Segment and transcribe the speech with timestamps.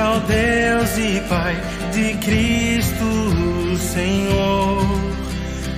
[0.00, 1.56] seja o Deus e Pai
[1.92, 4.82] de Cristo Senhor.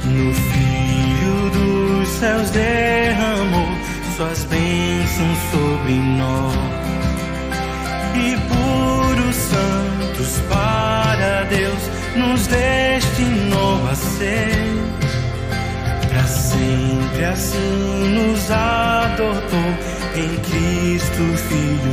[0.04, 3.68] No Filho dos céus derramou
[4.16, 6.54] suas bênçãos sobre nós.
[8.14, 11.82] E por os santos para Deus
[12.16, 14.52] nos destinou a ser.
[16.08, 19.58] Para sempre assim nos adotou
[20.14, 21.93] em Cristo Filho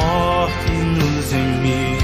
[0.00, 1.99] morte nos emiu.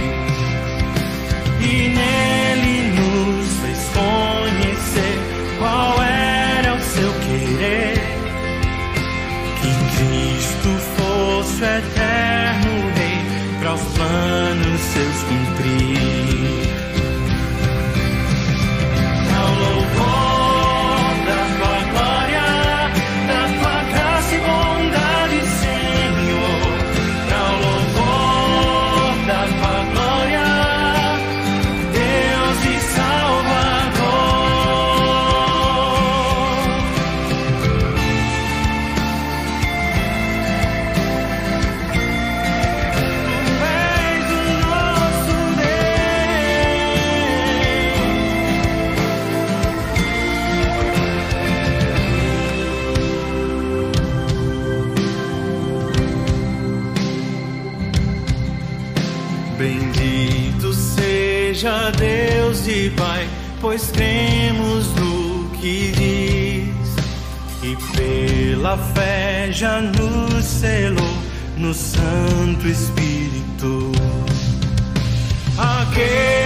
[63.77, 66.97] Pois cremos no que diz
[67.63, 71.19] e pela fé já nos selou
[71.59, 73.93] no Santo Espírito.
[75.59, 76.46] Aquele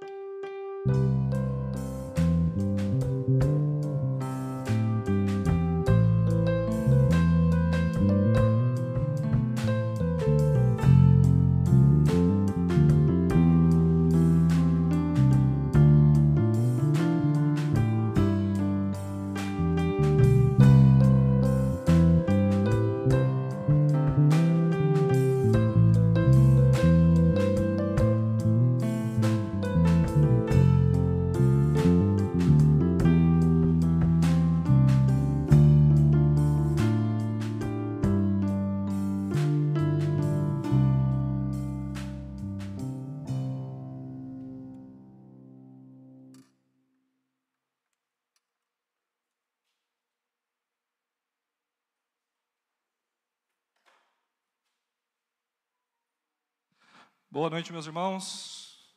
[57.33, 58.93] Boa noite, meus irmãos.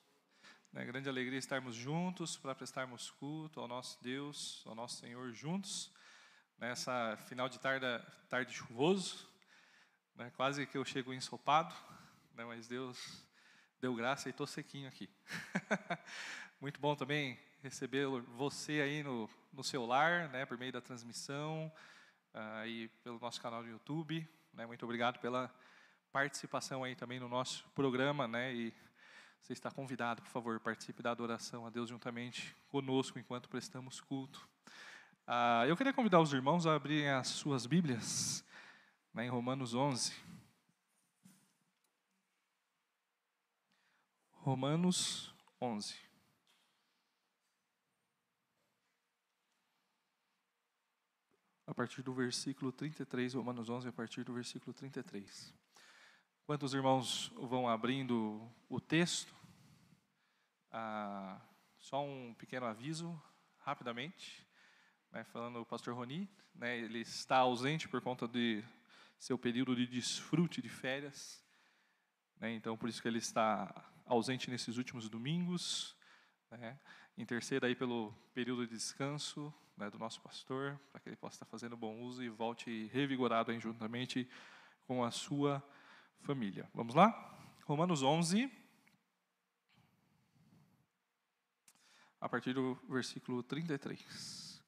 [0.75, 5.89] É grande alegria estarmos juntos para prestarmos culto ao nosso Deus, ao nosso Senhor juntos,
[6.59, 7.87] nessa final de tarde,
[8.29, 9.31] tarde chuvoso,
[10.17, 11.73] né, quase que eu chego ensopado,
[12.35, 13.25] né, mas Deus
[13.81, 15.09] deu graça e estou sequinho aqui.
[16.61, 21.73] Muito bom também receber você aí no, no seu lar, né, por meio da transmissão,
[22.35, 24.29] uh, e pelo nosso canal no YouTube.
[24.53, 25.55] Né, muito obrigado pela
[26.15, 28.55] participação aí também no nosso programa, né?
[28.55, 28.73] E
[29.43, 34.49] você está convidado, por favor, participe da adoração a Deus juntamente conosco enquanto prestamos culto.
[35.27, 38.45] Ah, eu queria convidar os irmãos a abrirem as suas Bíblias
[39.13, 40.15] né, em Romanos 11.
[44.31, 45.97] Romanos 11.
[51.67, 55.64] A partir do versículo 33, Romanos 11, a partir do versículo 33.
[56.45, 59.35] Enquanto os irmãos vão abrindo o texto,
[60.71, 61.41] ah,
[61.79, 63.19] só um pequeno aviso,
[63.61, 64.47] rapidamente,
[65.11, 68.63] né, falando o pastor Roni, né, ele está ausente por conta de
[69.19, 71.43] seu período de desfrute de férias,
[72.37, 73.75] né, então por isso que ele está
[74.05, 75.97] ausente nesses últimos domingos,
[76.51, 76.79] né,
[77.17, 81.47] interceda aí pelo período de descanso né, do nosso pastor, para que ele possa estar
[81.47, 84.29] fazendo bom uso e volte revigorado juntamente
[84.87, 85.67] com a sua
[86.21, 86.69] família.
[86.75, 87.13] Vamos lá?
[87.65, 88.51] Romanos 11,
[92.21, 94.63] a partir do versículo 33.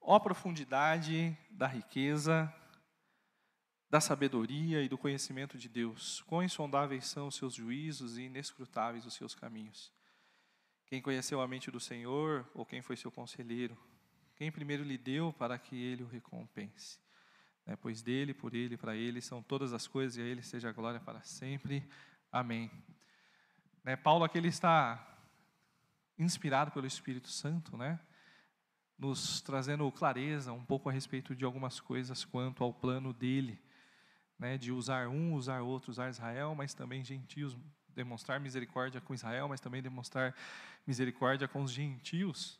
[0.00, 2.52] Ó profundidade da riqueza,
[3.88, 9.06] da sabedoria e do conhecimento de Deus, quão insondáveis são os seus juízos e inescrutáveis
[9.06, 9.92] os seus caminhos.
[10.86, 13.76] Quem conheceu a mente do Senhor, ou quem foi seu conselheiro?
[14.36, 16.98] Quem primeiro lhe deu para que ele o recompense?
[17.66, 17.76] Né?
[17.76, 20.72] Pois dele, por ele, para ele são todas as coisas e a ele seja a
[20.72, 21.86] glória para sempre.
[22.30, 22.70] Amém.
[23.82, 23.96] Né?
[23.96, 25.18] Paulo aqui ele está
[26.18, 27.98] inspirado pelo Espírito Santo, né?
[28.98, 33.60] nos trazendo clareza um pouco a respeito de algumas coisas quanto ao plano dele,
[34.38, 34.56] né?
[34.56, 37.56] de usar um, usar outro, usar Israel, mas também gentios,
[37.88, 40.34] demonstrar misericórdia com Israel, mas também demonstrar
[40.86, 42.58] misericórdia com os gentios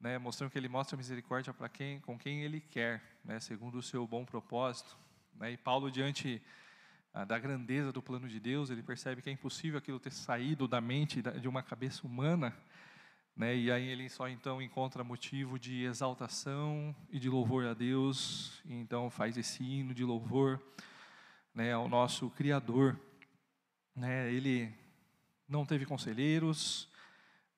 [0.00, 3.82] né, mostrando que ele mostra misericórdia para quem, com quem ele quer, né, segundo o
[3.82, 4.96] seu bom propósito.
[5.34, 6.42] Né, e Paulo, diante
[7.12, 10.68] ah, da grandeza do plano de Deus, ele percebe que é impossível aquilo ter saído
[10.68, 12.56] da mente de uma cabeça humana,
[13.34, 18.62] né, e aí ele só então encontra motivo de exaltação e de louvor a Deus,
[18.64, 20.60] e então faz esse hino de louvor
[21.54, 22.98] né, ao nosso Criador.
[23.94, 24.72] Né, ele
[25.48, 26.88] não teve conselheiros?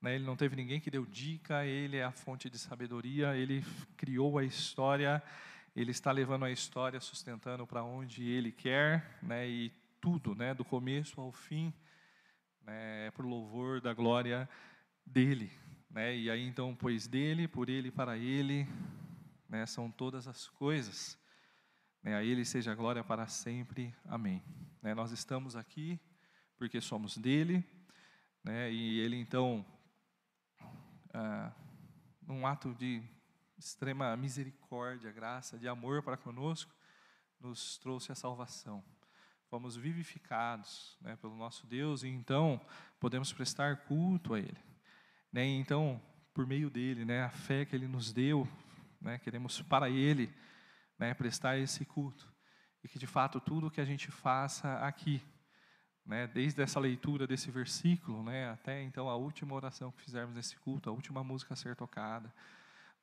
[0.04, 3.64] Ele não teve ninguém que deu dica, ele é a fonte de sabedoria, ele
[3.96, 5.20] criou a história,
[5.74, 9.48] ele está levando a história, sustentando para onde ele quer, né?
[9.48, 10.54] e tudo, né?
[10.54, 11.74] do começo ao fim,
[12.62, 13.06] né?
[13.06, 14.48] é para o louvor da glória
[15.04, 15.50] dele.
[15.90, 16.16] Né?
[16.16, 18.68] E aí então, pois dele, por ele, para ele,
[19.48, 19.66] né?
[19.66, 21.18] são todas as coisas.
[22.04, 22.14] Né?
[22.14, 23.92] A ele seja a glória para sempre.
[24.04, 24.42] Amém.
[24.80, 24.94] Né?
[24.94, 25.98] Nós estamos aqui
[26.56, 27.64] porque somos dele,
[28.44, 28.70] né?
[28.72, 29.66] e ele então
[31.12, 31.52] ah,
[32.22, 33.02] num ato de
[33.58, 36.72] extrema misericórdia, graça, de amor para conosco,
[37.40, 38.84] nos trouxe a salvação.
[39.48, 42.60] Fomos vivificados né, pelo nosso Deus e então
[43.00, 44.58] podemos prestar culto a Ele.
[45.32, 46.00] Né, então,
[46.34, 48.46] por meio dele, né, a fé que Ele nos deu,
[49.00, 50.32] né, queremos para Ele
[50.98, 52.30] né, prestar esse culto.
[52.84, 55.22] E que de fato tudo que a gente faça aqui,
[56.08, 60.56] né, desde essa leitura desse versículo, né, até então a última oração que fizermos nesse
[60.56, 62.32] culto, a última música a ser tocada,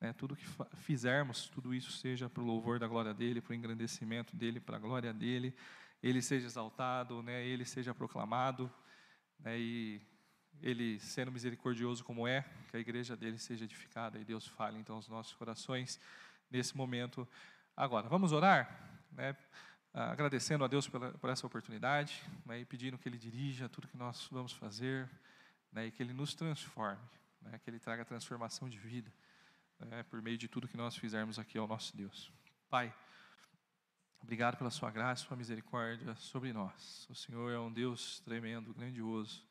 [0.00, 0.44] né, tudo que
[0.78, 4.76] fizermos, tudo isso seja para o louvor da glória dele, para o engrandecimento dele, para
[4.76, 5.54] a glória dele,
[6.02, 8.68] ele seja exaltado, né, ele seja proclamado,
[9.38, 10.02] né, e
[10.60, 14.96] ele sendo misericordioso como é, que a igreja dele seja edificada e Deus fale então
[14.96, 16.00] aos nossos corações
[16.50, 17.28] nesse momento.
[17.76, 19.36] Agora, vamos orar, né?
[19.98, 23.88] Ah, agradecendo a Deus pela, por essa oportunidade né, e pedindo que Ele dirija tudo
[23.88, 25.08] que nós vamos fazer
[25.72, 27.00] né, e que Ele nos transforme,
[27.40, 29.10] né, que Ele traga transformação de vida
[29.78, 32.30] né, por meio de tudo que nós fizermos aqui ao nosso Deus.
[32.68, 32.94] Pai,
[34.20, 37.06] obrigado pela Sua graça, Sua misericórdia sobre nós.
[37.08, 39.48] O Senhor é um Deus tremendo, grandioso.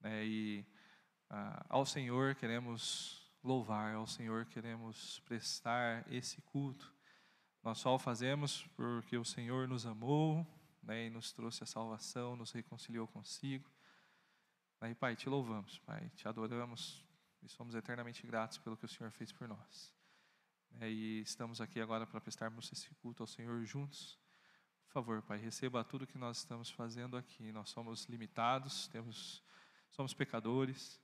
[0.00, 0.66] Né, e
[1.30, 6.92] ah, ao Senhor queremos louvar, ao Senhor queremos prestar esse culto
[7.64, 10.46] nós só o fazemos porque o Senhor nos amou
[10.82, 13.68] né, e nos trouxe a salvação, nos reconciliou consigo.
[14.78, 17.02] Aí, Pai, te louvamos, Pai, te adoramos
[17.42, 19.94] e somos eternamente gratos pelo que o Senhor fez por nós.
[20.78, 24.18] É, e estamos aqui agora para prestarmos esse culto ao Senhor juntos.
[24.88, 27.50] favor, Pai, receba tudo que nós estamos fazendo aqui.
[27.50, 29.42] Nós somos limitados, temos,
[29.90, 31.00] somos pecadores,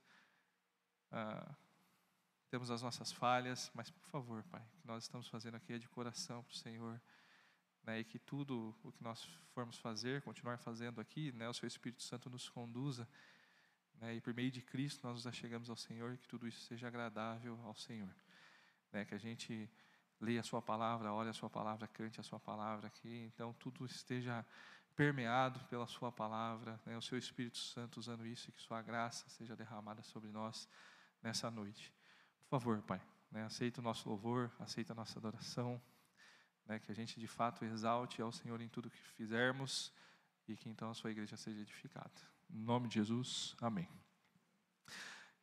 [1.11, 1.55] ah,
[2.51, 5.77] temos as nossas falhas, mas por favor, Pai, o que nós estamos fazendo aqui é
[5.77, 7.01] de coração para o Senhor.
[7.83, 11.65] Né, e que tudo o que nós formos fazer, continuar fazendo aqui, né, o Seu
[11.65, 13.07] Espírito Santo nos conduza.
[14.01, 16.89] Né, e por meio de Cristo nós nos achegamos ao Senhor, que tudo isso seja
[16.89, 18.13] agradável ao Senhor.
[18.91, 19.71] Né, que a gente
[20.19, 23.31] leia a Sua palavra, olhe a Sua palavra, cante a Sua palavra aqui.
[23.33, 24.45] Então, tudo esteja
[24.93, 29.29] permeado pela Sua palavra, né, o Seu Espírito Santo usando isso e que Sua graça
[29.29, 30.67] seja derramada sobre nós
[31.23, 32.00] nessa noite.
[32.51, 35.81] Favor, Pai, né, aceita o nosso louvor, aceita a nossa adoração,
[36.65, 39.89] né, que a gente de fato exalte ao Senhor em tudo que fizermos
[40.49, 42.11] e que então a Sua igreja seja edificada.
[42.49, 43.87] Em nome de Jesus, amém.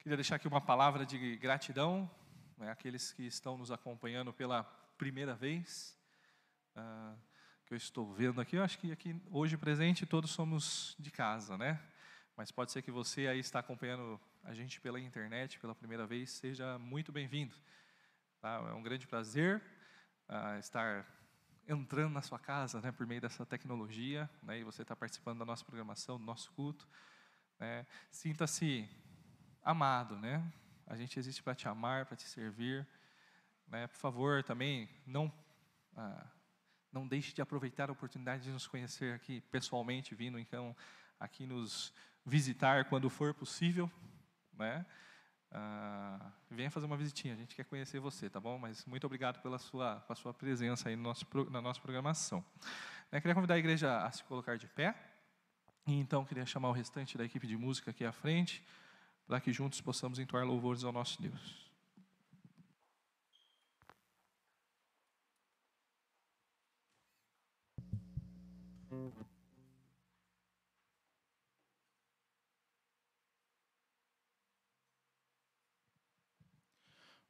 [0.01, 2.11] Queria deixar aqui uma palavra de gratidão
[2.59, 4.65] né, aqueles que estão nos acompanhando pela
[4.99, 5.99] primeira vez,
[6.77, 7.19] uh,
[7.65, 11.57] que eu estou vendo aqui, eu acho que aqui hoje presente todos somos de casa,
[11.57, 11.81] né?
[12.37, 16.31] Mas pode ser que você aí está acompanhando a gente pela internet pela primeira vez,
[16.31, 17.55] seja muito bem-vindo.
[18.41, 18.55] Tá?
[18.69, 19.63] É um grande prazer
[20.29, 21.07] uh, estar
[21.67, 25.45] entrando na sua casa, né, por meio dessa tecnologia, né, e você está participando da
[25.45, 26.89] nossa programação, do nosso culto.
[27.59, 27.87] Né?
[28.11, 28.89] Sinta-se
[29.63, 30.43] amado, né?
[30.87, 32.87] A gente existe para te amar, para te servir.
[33.67, 33.87] Né?
[33.87, 35.33] Por favor, também não
[35.95, 36.27] ah,
[36.93, 40.75] não deixe de aproveitar a oportunidade de nos conhecer aqui pessoalmente, vindo então
[41.19, 41.93] aqui nos
[42.25, 43.91] visitar quando for possível,
[44.59, 44.85] né?
[45.51, 48.59] Ah, venha fazer uma visitinha, a gente quer conhecer você, tá bom?
[48.59, 52.45] Mas muito obrigado pela sua, pela sua presença aí no nosso, na nossa programação.
[53.11, 54.95] Eu queria convidar a igreja a se colocar de pé.
[55.87, 58.63] E então queria chamar o restante da equipe de música aqui à frente
[59.27, 61.69] para que juntos possamos entoar louvores ao nosso Deus.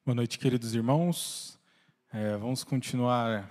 [0.09, 1.59] Boa noite, queridos irmãos.
[2.11, 3.47] É, vamos continuar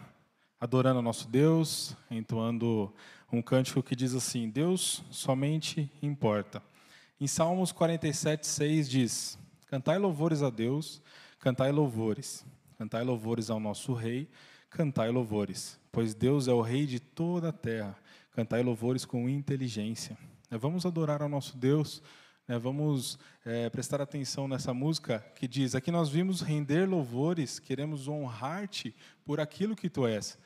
[0.60, 2.92] adorando nosso Deus, entoando
[3.32, 6.64] um cântico que diz assim: Deus somente importa.
[7.22, 11.00] Em Salmos 47, 6 diz: Cantai louvores a Deus,
[11.38, 12.44] cantai louvores,
[12.76, 14.28] cantai louvores ao nosso Rei,
[14.68, 17.96] cantai louvores, pois Deus é o Rei de toda a terra,
[18.32, 20.18] cantai louvores com inteligência.
[20.50, 22.02] Vamos adorar ao nosso Deus,
[22.48, 28.96] vamos é, prestar atenção nessa música que diz: Aqui nós vimos render louvores, queremos honrar-te
[29.26, 30.38] por aquilo que tu és.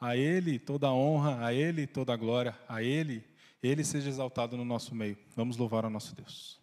[0.00, 3.24] A Ele toda a honra, a Ele toda a glória, a Ele
[3.62, 5.18] ele seja exaltado no nosso meio.
[5.36, 6.14] Vamos louvar ao nosso.
[6.14, 6.60] Deus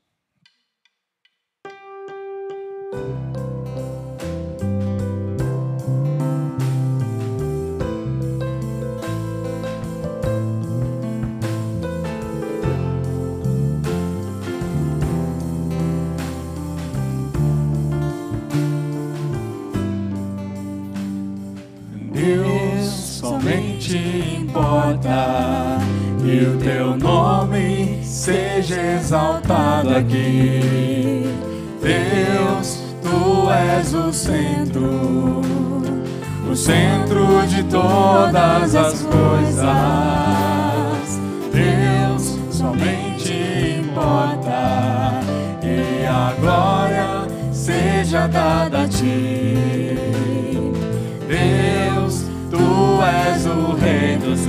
[24.58, 25.78] importa
[26.20, 31.24] que o teu nome seja exaltado aqui.
[31.82, 35.42] Deus, tu és o centro,
[36.50, 39.68] o centro de todas as coisas.
[41.54, 45.22] Deus somente importa
[45.62, 49.96] e a glória seja dada a ti.
[51.28, 51.57] Deus,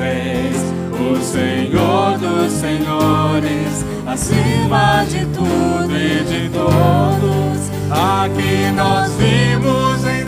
[0.01, 7.69] o Senhor dos Senhores, acima de tudo e de todos.
[7.91, 10.19] Aqui nós vimos em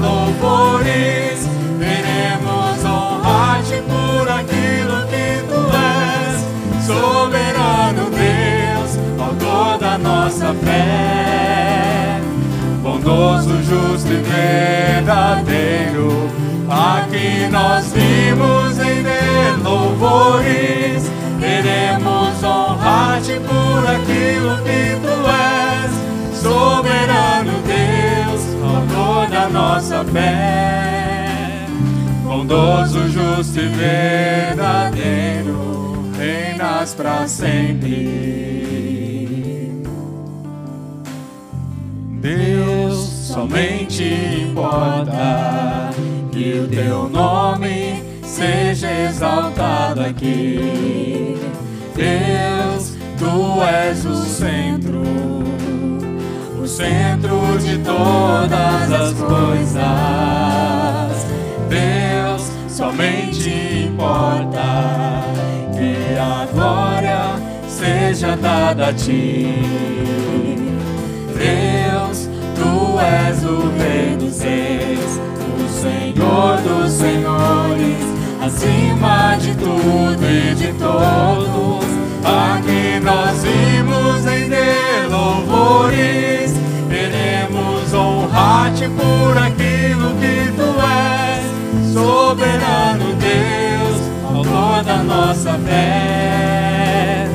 [0.00, 1.46] louvores,
[1.78, 11.71] queremos honrar-te por aquilo que tu és, soberano Deus, autor da nossa fé,
[13.02, 16.30] bondoso, justo e verdadeiro.
[16.68, 19.02] Aqui nós vimos em
[19.62, 21.10] louvores.
[21.38, 25.92] Queremos honrar-te por aquilo que tu és,
[26.38, 31.66] soberano Deus, autor da nossa fé.
[32.22, 35.50] Bondoso, justo e verdadeiro,
[36.16, 39.01] reinas para sempre.
[42.22, 44.04] Deus, somente
[44.48, 45.90] importa
[46.30, 51.36] que o teu nome seja exaltado aqui.
[51.96, 55.02] Deus, tu és o centro,
[56.62, 59.82] o centro de todas as coisas.
[61.68, 65.24] Deus, somente importa
[65.72, 67.34] que a glória
[67.66, 69.92] seja dada a ti.
[71.36, 72.11] Deus,
[73.02, 75.20] és o Rei dos Reis,
[75.58, 77.98] o Senhor dos Senhores,
[78.40, 81.84] acima de tudo e de todos.
[82.24, 86.54] Aqui nós vimos render louvores,
[86.88, 91.44] queremos honrar-te por aquilo que tu és,
[91.92, 97.28] soberano Deus, autor da nossa fé,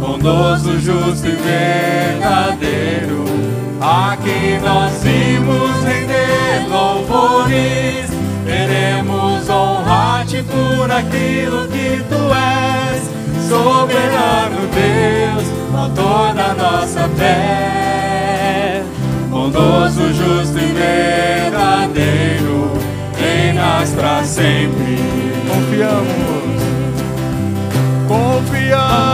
[0.00, 3.39] bondoso, justo e verdadeiro.
[3.80, 8.10] Aqui nós vimos render louvores,
[8.44, 13.02] queremos honrar-te por aquilo que tu és,
[13.48, 18.82] soberano Deus, autor da nossa fé,
[19.30, 22.72] bondoso, justo e verdadeiro,
[23.18, 24.98] reinas para sempre.
[25.48, 26.60] Confiamos,
[28.06, 29.09] confiamos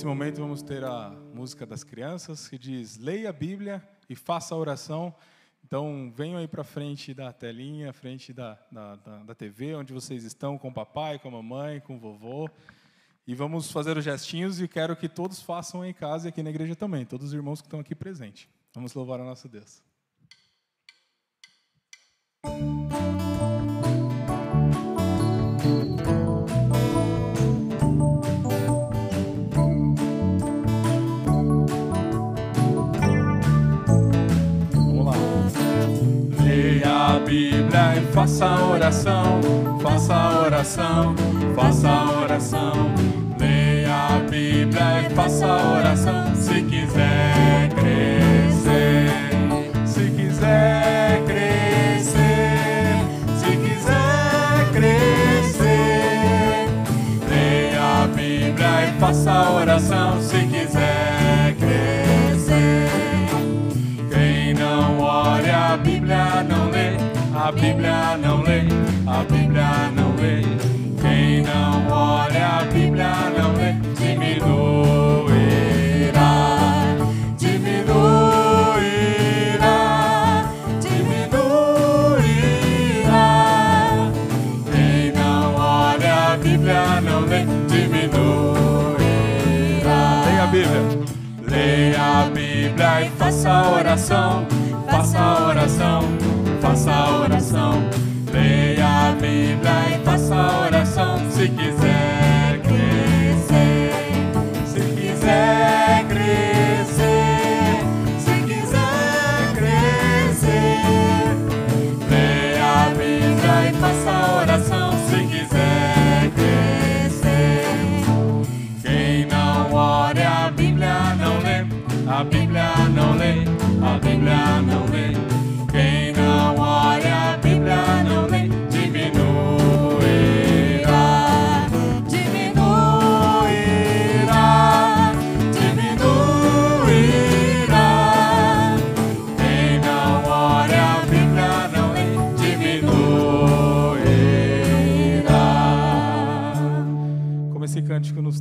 [0.00, 4.54] Nesse momento vamos ter a música das crianças que diz: leia a Bíblia e faça
[4.54, 5.14] a oração.
[5.62, 10.24] Então venham aí para frente da telinha, frente da, da, da, da TV, onde vocês
[10.24, 12.48] estão, com o papai, com a mamãe, com o vovô.
[13.26, 16.48] E vamos fazer os gestinhos e quero que todos façam em casa e aqui na
[16.48, 18.48] igreja também, todos os irmãos que estão aqui presentes.
[18.74, 19.82] Vamos louvar a nosso Deus.
[37.30, 39.40] Bíblia e faça oração,
[39.80, 41.14] faça oração,
[41.54, 42.92] faça oração.
[43.38, 49.12] Leia a Bíblia e faça oração, se quiser crescer,
[49.86, 52.96] se quiser crescer,
[53.38, 56.08] se quiser crescer.
[57.28, 62.90] Leia a Bíblia e faça oração, se quiser crescer.
[64.10, 66.96] Quem não olha a Bíblia não lê,
[67.34, 68.62] a Bíblia não lê,
[69.06, 70.42] a Bíblia não lê.
[71.00, 75.30] Quem não olha a Bíblia não lê, diminuirá,
[77.38, 78.80] diminuirá,
[80.80, 82.08] diminuirá.
[84.70, 89.00] Quem não olha a Bíblia não lê, diminuirá.
[90.26, 90.82] Leia a Bíblia.
[91.48, 94.46] Leia a Bíblia e faça oração,
[94.88, 96.02] faça oração,
[96.60, 97.72] faça a oração.
[98.32, 99.12] Leia a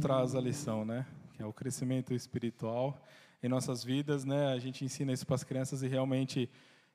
[0.10, 1.06] traz a lição, né?
[1.34, 3.00] Que é o crescimento espiritual
[3.43, 4.52] em nossas vidas, né?
[4.54, 6.50] A gente ensina isso para as crianças e realmente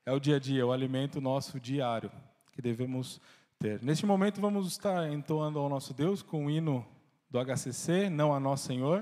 [0.05, 2.11] é o dia a dia, o alimento nosso diário
[2.51, 3.21] que devemos
[3.57, 3.81] ter.
[3.81, 6.85] Neste momento vamos estar entoando ao nosso Deus com o hino
[7.31, 9.01] do HCC, não a nosso Senhor.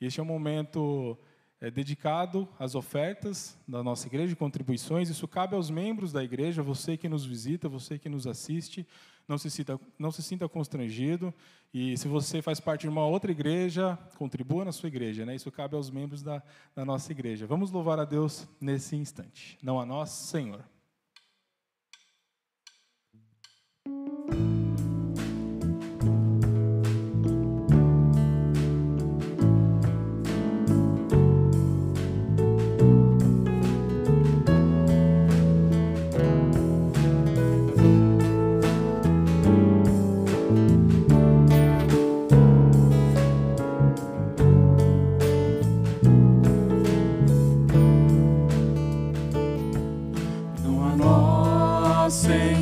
[0.00, 1.16] E este é um momento
[1.60, 5.08] é, dedicado às ofertas da nossa igreja, contribuições.
[5.08, 8.84] Isso cabe aos membros da igreja, você que nos visita, você que nos assiste.
[9.26, 11.32] Não se, sinta, não se sinta constrangido.
[11.72, 15.24] E se você faz parte de uma outra igreja, contribua na sua igreja.
[15.24, 15.34] Né?
[15.34, 16.42] Isso cabe aos membros da,
[16.74, 17.46] da nossa igreja.
[17.46, 19.58] Vamos louvar a Deus nesse instante.
[19.62, 20.64] Não a nós, Senhor.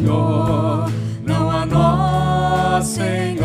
[0.02, 0.90] Senhor,
[1.24, 3.41] não a nós, Senhor.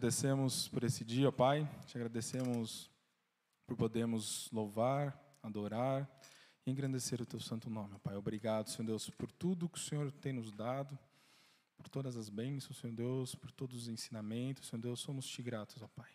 [0.00, 1.68] Agradecemos por esse dia, Pai.
[1.86, 2.90] Te agradecemos
[3.66, 6.10] por podermos louvar, adorar
[6.64, 8.16] e engrandecer o Teu santo nome, Pai.
[8.16, 10.98] Obrigado, Senhor Deus, por tudo que o Senhor tem nos dado,
[11.76, 15.82] por todas as bênçãos, Senhor Deus, por todos os ensinamentos, Senhor Deus, somos te gratos,
[15.82, 16.10] ó Pai.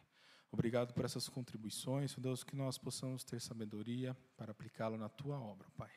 [0.52, 5.40] Obrigado por essas contribuições, Senhor Deus, que nós possamos ter sabedoria para aplicá-lo na Tua
[5.40, 5.92] obra, Pai.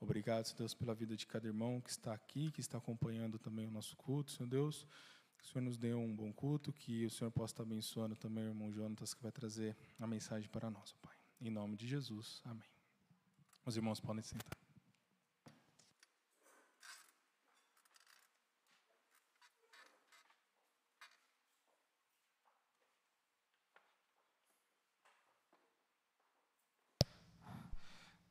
[0.00, 3.66] Obrigado, Senhor Deus, pela vida de cada irmão que está aqui, que está acompanhando também
[3.66, 4.86] o nosso culto, Senhor Deus.
[5.48, 8.48] O Senhor nos dê um bom culto, que o Senhor possa estar abençoando também o
[8.48, 11.16] irmão Jonatas, que vai trazer a mensagem para nós, Pai.
[11.40, 12.68] Em nome de Jesus, amém.
[13.64, 14.58] Os irmãos podem sentar.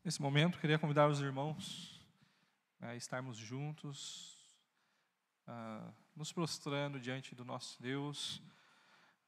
[0.06, 2.00] Nesse momento, queria convidar os irmãos
[2.80, 4.38] a estarmos juntos
[5.48, 8.42] ah, nos prostrando diante do nosso Deus,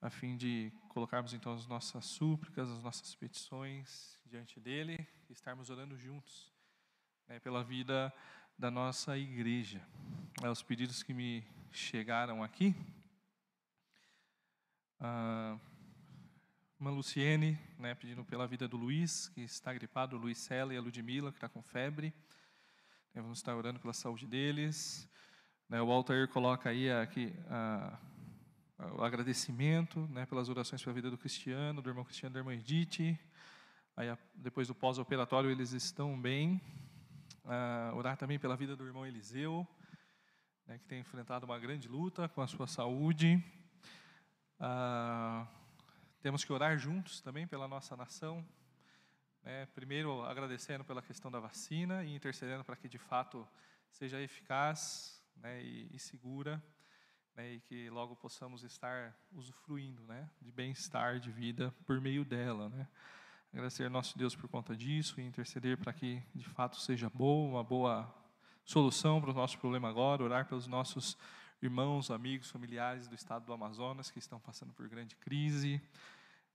[0.02, 5.70] a fim de colocarmos então as nossas súplicas, as nossas petições diante dele e estarmos
[5.70, 6.52] orando juntos
[7.28, 8.12] né, pela vida
[8.58, 9.80] da nossa igreja.
[10.42, 12.76] É, os pedidos que me chegaram aqui.
[15.00, 15.60] Ah,
[16.80, 20.78] uma Luciene, né, pedindo pela vida do Luiz, que está gripado, o Luiz Sela e
[20.78, 22.12] a Ludmila, que está com febre.
[23.14, 25.08] Vamos estar orando pela saúde deles.
[25.70, 27.98] Né, o Altair coloca aí aqui a,
[28.80, 32.54] a, o agradecimento né, pelas orações pela vida do Cristiano, do irmão Cristiano, da irmã
[32.54, 33.18] Edith,
[34.00, 36.62] Aí, depois do pós-operatório, eles estão bem.
[37.96, 39.68] Orar também pela vida do irmão Eliseu,
[40.66, 43.44] né, que tem enfrentado uma grande luta com a sua saúde.
[46.22, 48.48] Temos que orar juntos também pela nossa nação.
[49.44, 53.46] Né, primeiro, agradecendo pela questão da vacina e intercedendo para que de fato
[53.92, 56.62] seja eficaz né, e, e, segura,
[57.36, 62.70] né, e que logo possamos estar usufruindo né, de bem-estar de vida por meio dela.
[62.70, 62.88] Né.
[63.52, 67.50] Agradecer ao nosso Deus por conta disso e interceder para que de fato seja boa,
[67.50, 68.14] uma boa
[68.64, 71.18] solução para o nosso problema agora, orar pelos nossos
[71.62, 75.82] irmãos, amigos, familiares do estado do Amazonas que estão passando por grande crise.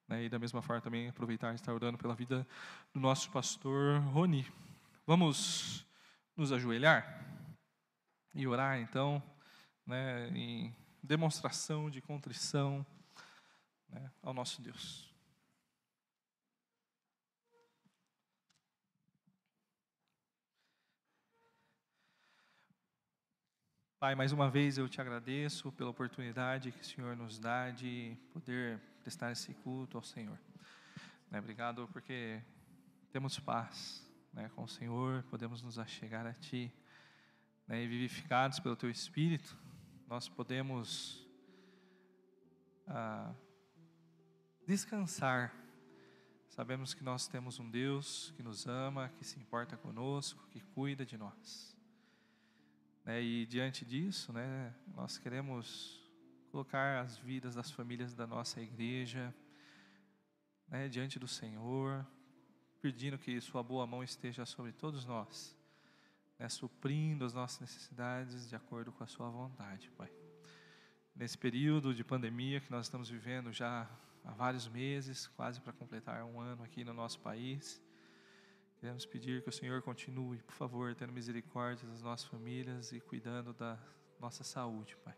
[0.07, 2.47] Né, e da mesma forma também aproveitar e estar orando pela vida
[2.93, 4.47] do nosso pastor Roni.
[5.07, 5.87] Vamos
[6.37, 7.34] nos ajoelhar
[8.35, 9.23] e orar então,
[9.87, 12.85] né, em demonstração de contrição
[13.89, 15.13] né, ao nosso Deus.
[24.01, 28.17] Pai, mais uma vez eu te agradeço pela oportunidade que o Senhor nos dá de
[28.33, 30.39] poder prestar esse culto ao Senhor.
[31.31, 32.43] Né, obrigado porque
[33.11, 36.71] temos paz né, com o Senhor, podemos nos achegar a Ti.
[37.67, 39.57] Né, e vivificados pelo Teu Espírito,
[40.07, 41.27] nós podemos
[42.87, 43.35] ah,
[44.67, 45.55] descansar.
[46.49, 51.05] Sabemos que nós temos um Deus que nos ama, que se importa conosco, que cuida
[51.05, 51.77] de nós.
[53.05, 56.05] Né, e diante disso, né, nós queremos
[56.51, 59.35] colocar as vidas das famílias da nossa igreja
[60.69, 62.07] né, diante do Senhor,
[62.81, 65.57] pedindo que Sua boa mão esteja sobre todos nós,
[66.39, 70.11] né, suprindo as nossas necessidades de acordo com a Sua vontade, Pai.
[71.15, 73.89] Nesse período de pandemia que nós estamos vivendo já
[74.25, 77.81] há vários meses, quase para completar um ano aqui no nosso país,
[78.85, 83.55] Queremos pedir que o Senhor continue, por favor, tendo misericórdia das nossas famílias e cuidando
[83.55, 83.79] da
[84.21, 85.15] nossa saúde, Pai.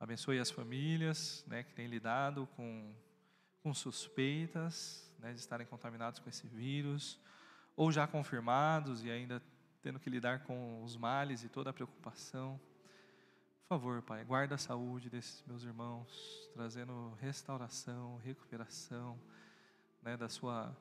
[0.00, 2.94] Abençoe as famílias né, que têm lidado com,
[3.62, 7.20] com suspeitas né, de estarem contaminados com esse vírus,
[7.76, 9.42] ou já confirmados e ainda
[9.84, 12.58] tendo que lidar com os males e toda a preocupação.
[13.60, 19.20] Por favor, Pai, guarda a saúde desses meus irmãos, trazendo restauração, recuperação
[20.02, 20.74] né, da sua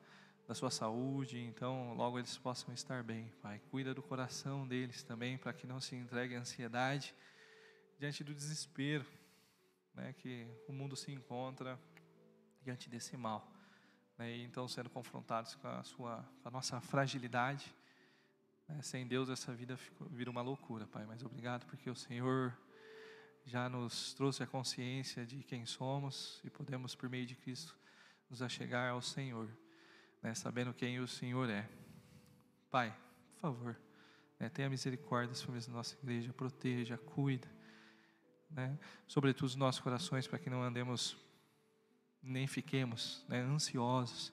[0.48, 3.62] da sua saúde, então logo eles possam estar bem, Pai.
[3.72, 7.13] Cuida do coração deles também, para que não se entregue à ansiedade
[7.98, 9.06] diante do desespero
[9.94, 11.80] né, que o mundo se encontra
[12.62, 13.50] diante desse mal.
[14.18, 17.74] Né, e então sendo confrontados com a, sua, com a nossa fragilidade.
[18.67, 19.78] Né, sem Deus essa vida
[20.10, 21.06] vira uma loucura, Pai.
[21.06, 22.58] Mas obrigado porque o Senhor
[23.45, 27.76] já nos trouxe a consciência de quem somos e podemos, por meio de Cristo,
[28.30, 29.49] nos achegar ao Senhor
[30.23, 31.69] né, sabendo quem o Senhor é.
[32.71, 32.95] Pai,
[33.34, 33.80] por favor,
[34.39, 37.47] né, tenha misericórdia famílias da nossa igreja, proteja, cuida,
[38.49, 41.17] né, sobretudo os nossos corações, para que não andemos,
[42.21, 44.32] nem fiquemos né, ansiosos,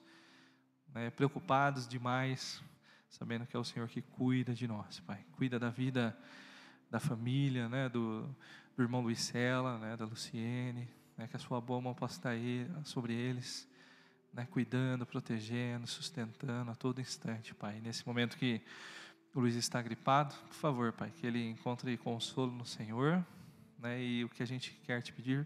[0.87, 2.63] né, preocupados demais,
[3.11, 5.23] sabendo que é o Senhor que cuida de nós, Pai.
[5.33, 6.17] Cuida da vida
[6.89, 8.23] da família, né, do,
[8.75, 12.29] do irmão Luiz Sela, né, da Luciene, né, que a sua boa mão possa estar
[12.29, 13.69] aí, sobre eles
[14.33, 17.79] né, cuidando, protegendo, sustentando a todo instante, Pai.
[17.81, 18.61] Nesse momento que
[19.33, 23.25] o Luiz está gripado, por favor, Pai, que ele encontre consolo no Senhor,
[23.77, 25.45] né, e o que a gente quer te pedir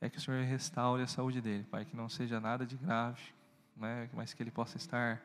[0.00, 3.22] é que o Senhor restaure a saúde dele, Pai, que não seja nada de grave,
[3.76, 5.22] né, mas que ele possa estar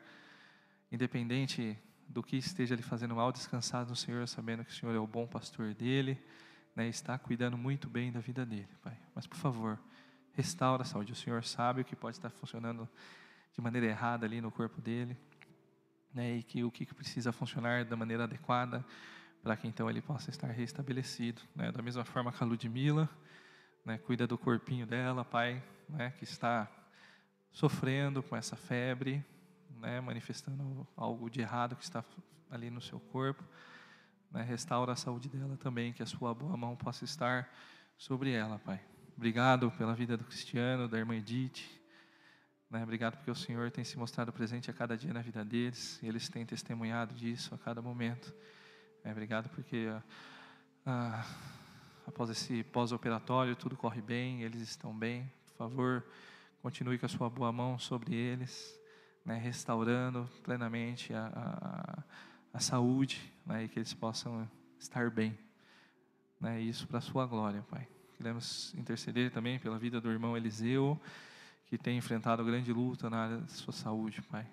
[0.90, 4.98] independente do que esteja lhe fazendo mal, descansado no Senhor, sabendo que o Senhor é
[4.98, 6.20] o bom pastor dele,
[6.74, 8.96] né, está cuidando muito bem da vida dele, Pai.
[9.14, 9.78] Mas, por favor,
[10.32, 11.12] restaura a saúde.
[11.12, 12.88] O Senhor sabe o que pode estar funcionando
[13.52, 15.16] de maneira errada ali no corpo dele,
[16.12, 18.84] né, e que o que precisa funcionar da maneira adequada
[19.42, 21.40] para que então ele possa estar restabelecido.
[21.54, 23.08] Né, da mesma forma que a Ludmilla,
[23.84, 26.68] né, cuida do corpinho dela, Pai, né, que está
[27.52, 29.24] sofrendo com essa febre,
[29.80, 32.04] né, manifestando algo de errado que está
[32.50, 33.42] ali no seu corpo.
[34.30, 37.48] Né, restaura a saúde dela também, que a sua boa mão possa estar
[37.96, 38.80] sobre ela, Pai.
[39.16, 41.80] Obrigado pela vida do Cristiano, da irmã Edith.
[42.70, 42.82] Né?
[42.82, 46.06] Obrigado porque o Senhor tem se mostrado presente a cada dia na vida deles e
[46.06, 48.32] eles têm testemunhado disso a cada momento.
[49.04, 49.88] É, obrigado porque
[50.86, 51.26] ah,
[52.06, 55.30] após esse pós-operatório tudo corre bem, eles estão bem.
[55.46, 56.06] Por favor,
[56.62, 58.79] continue com a sua boa mão sobre eles,
[59.30, 59.38] né?
[59.38, 62.04] restaurando plenamente a, a,
[62.52, 63.64] a saúde né?
[63.64, 65.38] e que eles possam estar bem.
[66.40, 66.60] Né?
[66.60, 67.86] Isso para a sua glória, Pai.
[68.16, 71.00] Queremos interceder também pela vida do irmão Eliseu,
[71.66, 74.44] que tem enfrentado grande luta na área da sua saúde, Pai.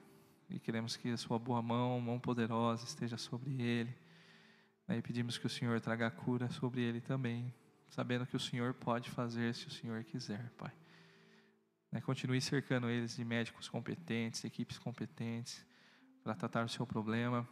[0.47, 3.93] e queremos que a Sua boa mão, mão poderosa, esteja sobre ele.
[4.87, 7.51] Né, e pedimos que o Senhor traga cura sobre ele também,
[7.89, 10.71] sabendo que o Senhor pode fazer se o Senhor quiser, Pai.
[11.97, 15.65] Né, continue cercando eles de médicos competentes, equipes competentes,
[16.23, 17.47] para tratar o seu problema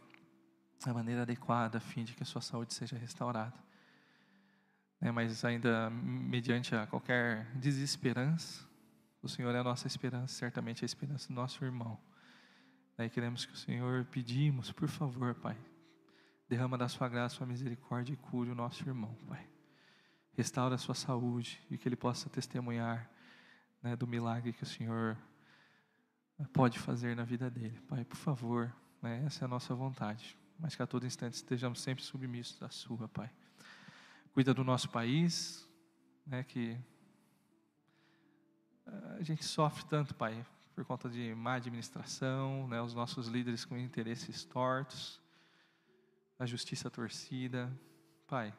[0.84, 3.58] da maneira adequada, a fim de que a sua saúde seja restaurada.
[5.00, 8.64] Né, mas ainda mediante a qualquer desesperança,
[9.20, 11.98] o Senhor é a nossa esperança, certamente a esperança do nosso irmão.
[12.96, 15.58] Daí queremos que o Senhor pedimos, por favor, Pai,
[16.48, 19.44] derrama da sua graça, sua misericórdia e cure o nosso irmão, Pai.
[20.34, 23.10] Restaura a sua saúde e que ele possa testemunhar
[23.86, 25.16] né, do milagre que o Senhor
[26.52, 27.80] pode fazer na vida dele.
[27.82, 31.80] Pai, por favor, né, essa é a nossa vontade, mas que a todo instante estejamos
[31.80, 33.30] sempre submissos à sua, Pai.
[34.34, 35.68] Cuida do nosso país,
[36.26, 36.76] né, que
[39.18, 40.44] a gente sofre tanto, Pai,
[40.74, 45.22] por conta de má administração, né, os nossos líderes com interesses tortos,
[46.40, 47.72] a justiça torcida.
[48.26, 48.52] Pai,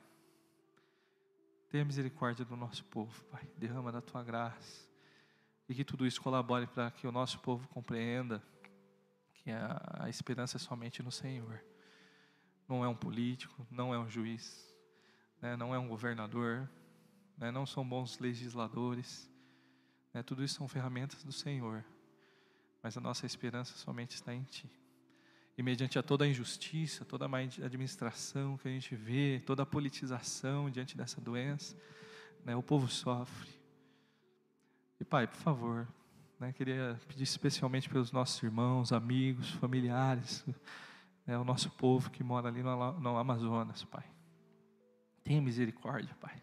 [1.70, 3.46] tenha misericórdia do nosso povo, Pai.
[3.58, 4.88] Derrama da tua graça.
[5.68, 8.42] E que tudo isso colabore para que o nosso povo compreenda
[9.34, 11.64] que a, a esperança é somente no Senhor.
[12.68, 14.74] Não é um político, não é um juiz,
[15.42, 16.70] né, não é um governador,
[17.38, 19.30] né, não são bons legisladores
[20.18, 20.24] né?
[20.24, 21.86] Tudo isso são ferramentas do Senhor,
[22.82, 24.68] mas a nossa esperança somente está em Ti.
[25.56, 29.62] E mediante a toda a injustiça, toda a má administração que a gente vê, toda
[29.62, 31.76] a politização diante dessa doença,
[32.44, 33.57] né, o povo sofre.
[35.00, 35.88] E Pai, por favor,
[36.40, 40.46] né, queria pedir especialmente pelos nossos irmãos, amigos, familiares,
[41.26, 44.06] né, o nosso povo que mora ali no, no Amazonas, Pai.
[45.24, 46.42] Tenha misericórdia, Pai.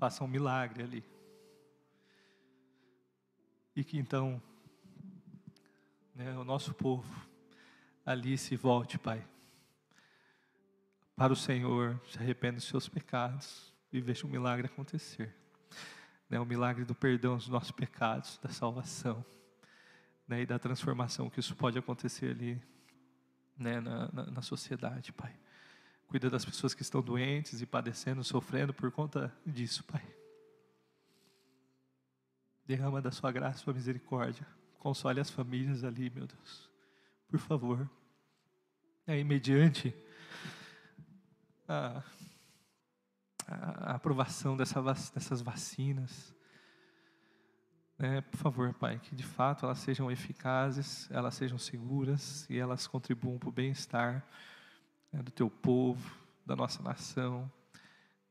[0.00, 1.04] faça um milagre ali.
[3.76, 4.42] E que então
[6.14, 7.06] né, o nosso povo
[8.04, 9.22] ali se volte, Pai,
[11.20, 15.30] para o Senhor, se arrependa dos seus pecados e veja um milagre acontecer.
[16.30, 19.22] Né, o milagre do perdão dos nossos pecados, da salvação
[20.26, 22.62] né, e da transformação que isso pode acontecer ali
[23.54, 25.36] né, na, na, na sociedade, Pai.
[26.06, 30.02] Cuida das pessoas que estão doentes e padecendo, sofrendo por conta disso, Pai.
[32.64, 34.46] Derrama da sua graça, sua misericórdia.
[34.78, 36.70] Console as famílias ali, meu Deus.
[37.28, 37.90] Por favor.
[39.06, 39.94] Aí, mediante
[41.70, 42.02] a,
[43.46, 46.34] a aprovação dessa, dessas vacinas,
[47.96, 52.86] né, por favor, Pai, que de fato elas sejam eficazes, elas sejam seguras e elas
[52.86, 54.26] contribuam para o bem-estar
[55.12, 57.50] né, do teu povo, da nossa nação,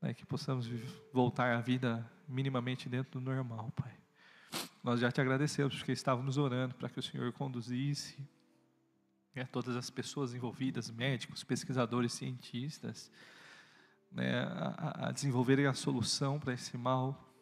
[0.02, 0.68] né, que possamos
[1.12, 3.96] voltar à vida minimamente dentro do normal, Pai.
[4.82, 8.18] Nós já te agradecemos porque estávamos orando para que o Senhor conduzisse
[9.34, 13.10] né, todas as pessoas envolvidas, médicos, pesquisadores, cientistas,
[14.10, 17.32] né, a, a, desenvolverem a solução para esse mal,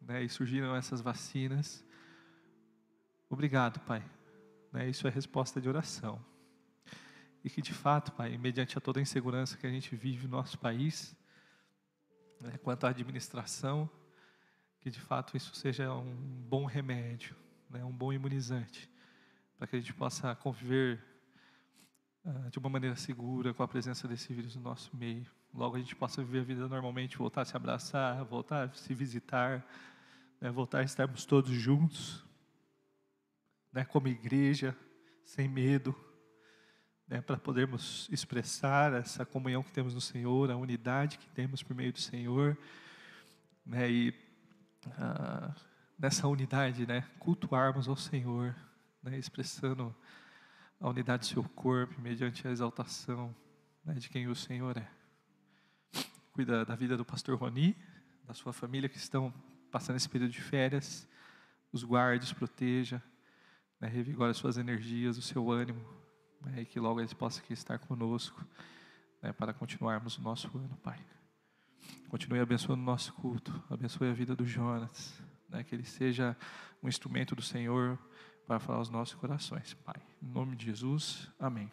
[0.00, 1.84] né, e surgiram essas vacinas.
[3.28, 4.04] Obrigado, Pai.
[4.72, 6.24] Né, isso é resposta de oração.
[7.44, 10.36] E que de fato, Pai, mediante a toda a insegurança que a gente vive no
[10.36, 11.16] nosso país,
[12.40, 13.88] né, quanto à administração,
[14.80, 16.14] que de fato isso seja um
[16.48, 17.36] bom remédio,
[17.68, 18.90] né, um bom imunizante,
[19.56, 21.09] para que a gente possa conviver
[22.50, 25.26] de uma maneira segura com a presença desse vírus no nosso meio.
[25.54, 28.94] Logo a gente possa viver a vida normalmente, voltar a se abraçar, voltar a se
[28.94, 29.66] visitar,
[30.40, 32.24] né, voltar a estarmos todos juntos,
[33.72, 34.76] né, como igreja,
[35.24, 35.94] sem medo
[37.10, 41.74] né, para podermos expressar essa comunhão que temos no Senhor, a unidade que temos por
[41.74, 42.56] meio do Senhor,
[43.66, 44.14] né, e
[44.92, 45.52] ah,
[45.98, 48.54] nessa unidade, né, cultuarmos ao Senhor,
[49.02, 49.94] né, expressando
[50.80, 53.36] a unidade do seu corpo mediante a exaltação
[53.84, 54.88] né, de quem o Senhor é.
[56.32, 57.76] Cuida da vida do pastor Roni,
[58.24, 59.32] da sua família que estão
[59.70, 61.06] passando esse período de férias,
[61.70, 63.02] os guarde, os proteja,
[63.78, 65.84] né, revigora suas energias, o seu ânimo,
[66.40, 68.42] né, e que logo eles possam aqui estar conosco
[69.22, 70.98] né, para continuarmos o nosso ano, Pai.
[72.08, 76.34] Continue abençoando o nosso culto, abençoe a vida do Jonas, né, que ele seja
[76.82, 77.98] um instrumento do Senhor
[78.50, 80.02] para falar aos nossos corações, Pai.
[80.20, 81.70] Em nome de Jesus, amém.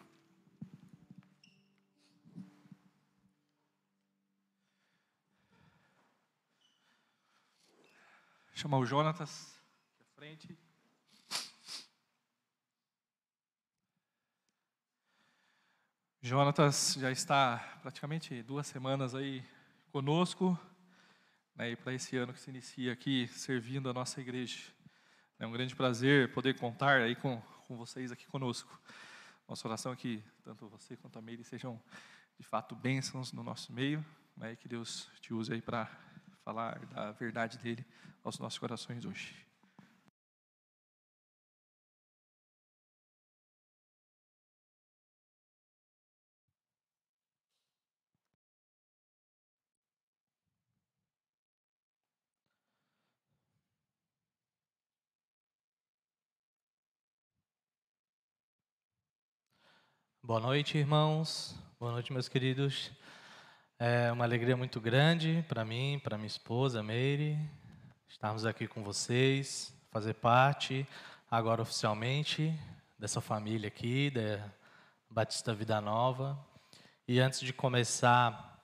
[8.54, 9.60] Chamar o Jonatas
[9.98, 10.56] à frente.
[16.22, 19.44] Jonatas já está praticamente duas semanas aí
[19.90, 20.56] conosco,
[21.56, 24.77] né, e para esse ano que se inicia aqui, servindo a nossa igreja.
[25.40, 28.76] É um grande prazer poder contar aí com, com vocês aqui conosco.
[29.48, 31.80] Nossa oração é que tanto você quanto a Meire sejam
[32.36, 34.04] de fato bênçãos no nosso meio,
[34.36, 35.88] né, que Deus te use aí para
[36.44, 37.86] falar da verdade dele
[38.24, 39.47] aos nossos corações hoje.
[60.22, 61.54] Boa noite, irmãos.
[61.78, 62.90] Boa noite, meus queridos.
[63.78, 67.38] É uma alegria muito grande para mim, para minha esposa, Meire,
[68.08, 70.86] estarmos aqui com vocês, fazer parte,
[71.30, 72.52] agora oficialmente,
[72.98, 74.44] dessa família aqui, da
[75.08, 76.36] Batista Vida Nova.
[77.06, 78.60] E antes de começar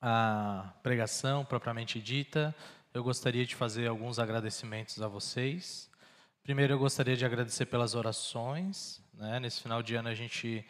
[0.00, 2.52] a pregação propriamente dita,
[2.94, 5.88] eu gostaria de fazer alguns agradecimentos a vocês.
[6.42, 9.06] Primeiro, eu gostaria de agradecer pelas orações.
[9.18, 9.40] Né?
[9.40, 10.64] Nesse final de ano, a gente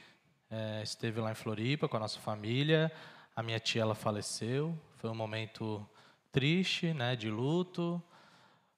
[0.51, 2.91] é, esteve lá em Floripa com a nossa família.
[3.37, 4.75] A minha tia ela faleceu.
[4.97, 5.87] Foi um momento
[6.33, 8.03] triste, né, de luto,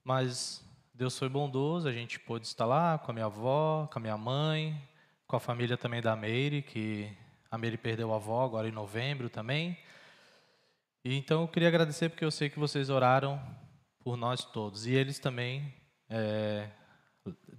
[0.02, 0.60] mas
[0.92, 1.86] Deus foi bondoso.
[1.86, 4.76] A gente pôde estar lá com a minha avó, com a minha mãe,
[5.24, 7.08] com a família também da Meire, que
[7.48, 9.78] a Meire perdeu a avó agora em novembro também.
[11.04, 13.40] E então eu queria agradecer porque eu sei que vocês oraram
[14.00, 15.72] por nós todos e eles também
[16.08, 16.68] é,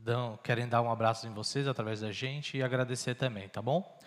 [0.04, 3.98] dão, querem dar um abraço em vocês através da gente e agradecer também, tá bom?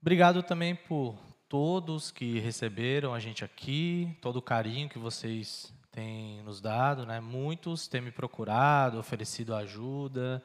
[0.00, 1.16] Obrigado também por
[1.48, 7.20] todos que receberam a gente aqui, todo o carinho que vocês têm nos dado, né?
[7.20, 10.42] Muitos têm me procurado, oferecido ajuda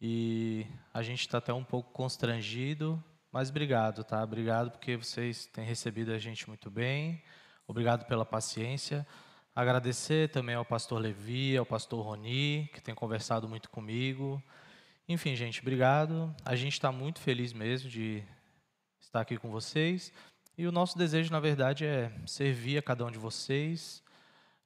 [0.00, 3.02] e a gente está até um pouco constrangido,
[3.32, 4.22] mas obrigado, tá?
[4.22, 7.22] Obrigado porque vocês têm recebido a gente muito bem.
[7.66, 9.04] Obrigado pela paciência.
[9.56, 14.42] Agradecer também ao pastor Levi, ao pastor Roni, que tem conversado muito comigo.
[15.08, 16.36] Enfim, gente, obrigado.
[16.44, 18.22] A gente está muito feliz mesmo de
[19.00, 20.12] estar aqui com vocês.
[20.58, 24.04] E o nosso desejo, na verdade, é servir a cada um de vocês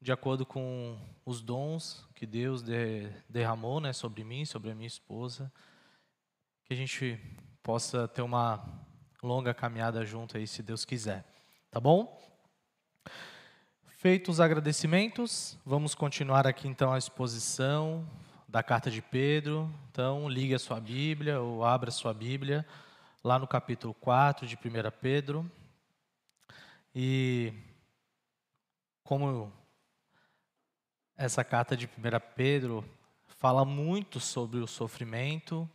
[0.02, 4.88] de acordo com os dons que Deus de, derramou né, sobre mim, sobre a minha
[4.88, 5.52] esposa.
[6.64, 7.16] Que a gente
[7.62, 8.60] possa ter uma
[9.22, 11.24] longa caminhada junto aí, se Deus quiser.
[11.70, 12.18] Tá bom?
[14.00, 18.08] Feitos os agradecimentos, vamos continuar aqui então a exposição
[18.48, 19.70] da carta de Pedro.
[19.90, 22.66] Então, ligue a sua Bíblia ou abra a sua Bíblia
[23.22, 24.58] lá no capítulo 4 de 1
[25.02, 25.52] Pedro.
[26.94, 27.52] E
[29.04, 29.52] como
[31.14, 31.90] essa carta de 1
[32.34, 32.82] Pedro
[33.26, 35.68] fala muito sobre o sofrimento,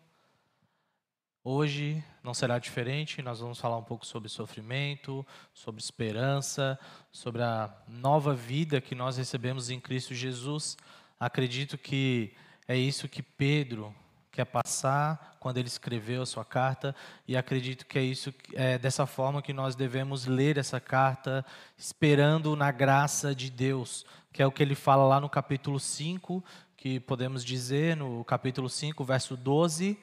[1.47, 5.23] Hoje não será diferente, nós vamos falar um pouco sobre sofrimento,
[5.53, 6.79] sobre esperança,
[7.11, 10.75] sobre a nova vida que nós recebemos em Cristo Jesus.
[11.19, 12.33] Acredito que
[12.67, 13.93] é isso que Pedro
[14.31, 16.95] quer passar quando ele escreveu a sua carta
[17.27, 21.45] e acredito que é isso é dessa forma que nós devemos ler essa carta
[21.77, 26.43] esperando na graça de Deus, que é o que ele fala lá no capítulo 5,
[26.75, 29.95] que podemos dizer no capítulo 5, verso 12,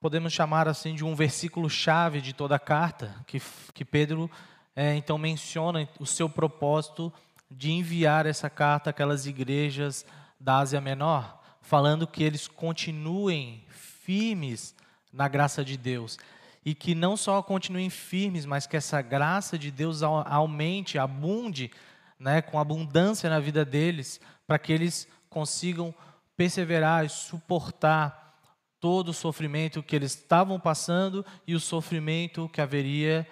[0.00, 3.40] podemos chamar assim de um versículo chave de toda a carta, que,
[3.74, 4.30] que Pedro
[4.74, 7.12] é, então menciona o seu propósito
[7.50, 10.06] de enviar essa carta àquelas igrejas
[10.38, 14.74] da Ásia Menor, falando que eles continuem firmes
[15.12, 16.18] na graça de Deus.
[16.64, 21.70] E que não só continuem firmes, mas que essa graça de Deus aumente, abunde,
[22.18, 25.94] né, com abundância na vida deles, para que eles consigam
[26.36, 28.29] perseverar e suportar
[28.80, 33.26] todo o sofrimento que eles estavam passando e o sofrimento que haveria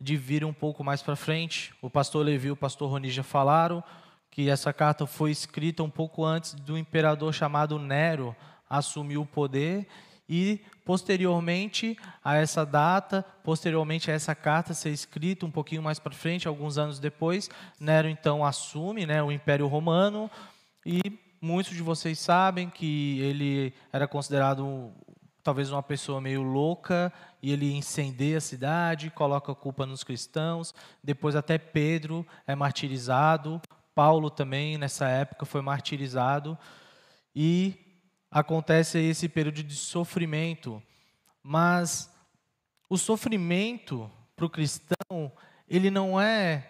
[0.00, 1.74] de vir um pouco mais para frente.
[1.82, 3.82] O pastor Levi e o pastor Roni já falaram
[4.30, 8.36] que essa carta foi escrita um pouco antes do imperador chamado Nero
[8.68, 9.86] assumir o poder
[10.28, 16.12] e posteriormente a essa data, posteriormente a essa carta ser escrita um pouquinho mais para
[16.12, 17.48] frente, alguns anos depois,
[17.80, 20.30] Nero então assume, né, o Império Romano
[20.84, 21.00] e
[21.46, 24.92] muitos de vocês sabem que ele era considerado
[25.44, 30.74] talvez uma pessoa meio louca e ele incendeia a cidade, coloca a culpa nos cristãos.
[31.04, 33.62] Depois até Pedro é martirizado,
[33.94, 36.58] Paulo também nessa época foi martirizado
[37.32, 37.76] e
[38.28, 40.82] acontece esse período de sofrimento.
[41.44, 42.12] Mas
[42.90, 45.30] o sofrimento para o cristão
[45.68, 46.68] ele não é,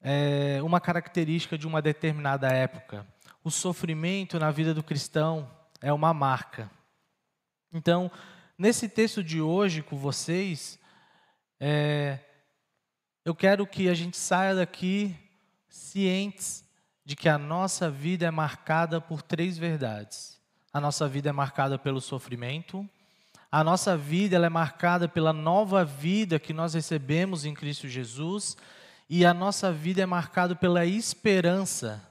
[0.00, 3.06] é uma característica de uma determinada época
[3.42, 6.70] o sofrimento na vida do cristão é uma marca.
[7.72, 8.10] Então,
[8.56, 10.78] nesse texto de hoje com vocês,
[11.60, 12.18] é,
[13.24, 15.14] eu quero que a gente saia daqui
[15.68, 16.64] cientes
[17.04, 20.40] de que a nossa vida é marcada por três verdades.
[20.72, 22.88] A nossa vida é marcada pelo sofrimento,
[23.50, 28.56] a nossa vida ela é marcada pela nova vida que nós recebemos em Cristo Jesus,
[29.08, 32.07] e a nossa vida é marcada pela esperança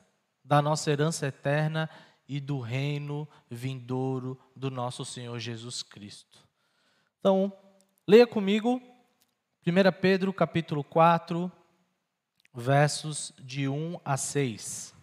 [0.47, 1.89] da nossa herança eterna
[2.25, 6.47] e do reino vindouro do nosso Senhor Jesus Cristo.
[7.19, 7.51] Então,
[8.07, 8.81] leia comigo
[9.65, 11.51] 1 Pedro capítulo 4,
[12.53, 14.95] versos de 1 a 6.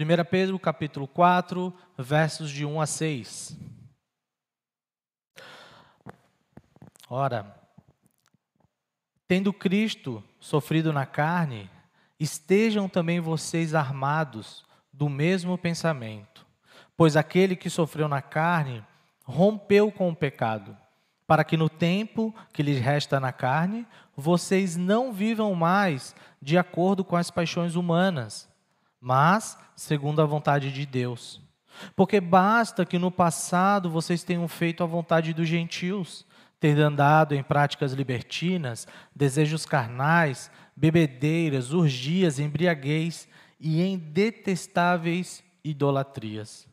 [0.00, 3.56] 1 Pedro capítulo 4, versos de 1 a 6.
[7.08, 7.56] Ora,
[9.28, 11.70] tendo Cristo sofrido na carne,
[12.18, 16.46] estejam também vocês armados do mesmo pensamento.
[16.96, 18.84] Pois aquele que sofreu na carne
[19.24, 20.76] rompeu com o pecado
[21.26, 23.86] para que no tempo que lhes resta na carne,
[24.16, 28.48] vocês não vivam mais de acordo com as paixões humanas,
[29.00, 31.40] mas segundo a vontade de Deus.
[31.96, 36.26] Porque basta que no passado vocês tenham feito a vontade dos gentios,
[36.60, 43.28] ter andado em práticas libertinas, desejos carnais, bebedeiras, urgias, embriaguez
[43.60, 46.66] e em detestáveis idolatrias.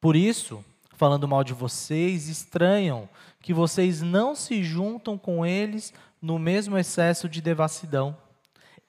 [0.00, 0.64] Por isso,
[0.94, 3.08] falando mal de vocês, estranham
[3.40, 8.16] que vocês não se juntam com eles no mesmo excesso de devassidão.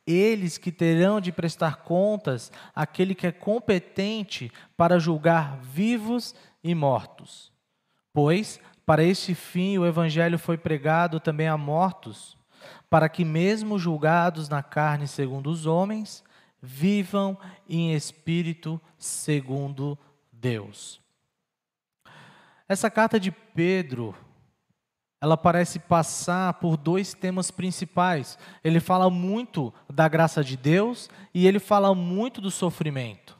[0.05, 6.33] Eles que terão de prestar contas àquele que é competente para julgar vivos
[6.63, 7.51] e mortos.
[8.13, 12.37] Pois, para este fim, o Evangelho foi pregado também a mortos,
[12.89, 16.23] para que, mesmo julgados na carne segundo os homens,
[16.61, 19.99] vivam em espírito segundo
[20.31, 21.01] Deus.
[22.65, 24.15] Essa carta de Pedro,
[25.19, 28.39] ela parece passar por dois temas principais.
[28.63, 33.37] Ele fala muito da graça de Deus e ele fala muito do sofrimento.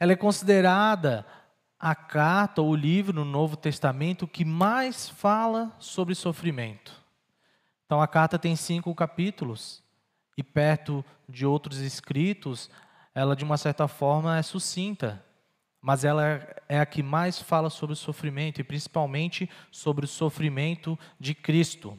[0.00, 1.26] Ela é considerada
[1.82, 6.92] a carta ou o livro no Novo Testamento que mais fala sobre sofrimento.
[7.84, 9.82] Então a carta tem cinco capítulos
[10.38, 12.70] e perto de outros escritos,
[13.14, 15.22] ela de uma certa forma é sucinta
[15.82, 20.96] mas ela é a que mais fala sobre o sofrimento e principalmente sobre o sofrimento
[21.18, 21.98] de Cristo.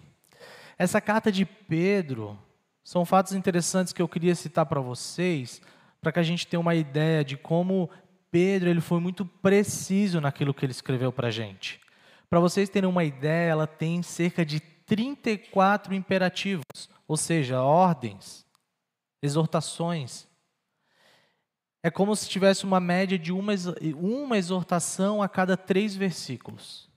[0.77, 2.39] Essa carta de Pedro
[2.81, 5.61] são fatos interessantes que eu queria citar para vocês,
[6.01, 7.89] para que a gente tenha uma ideia de como
[8.34, 11.79] Pedro ele foi muito preciso naquilo que ele escreveu para a gente.
[12.27, 18.43] Para vocês terem uma ideia, ela tem cerca de 34 imperativos, ou seja, ordens,
[19.21, 20.27] exortações,
[21.84, 23.53] é como se tivesse uma média de uma,
[23.95, 26.89] uma exortação a cada três versículos.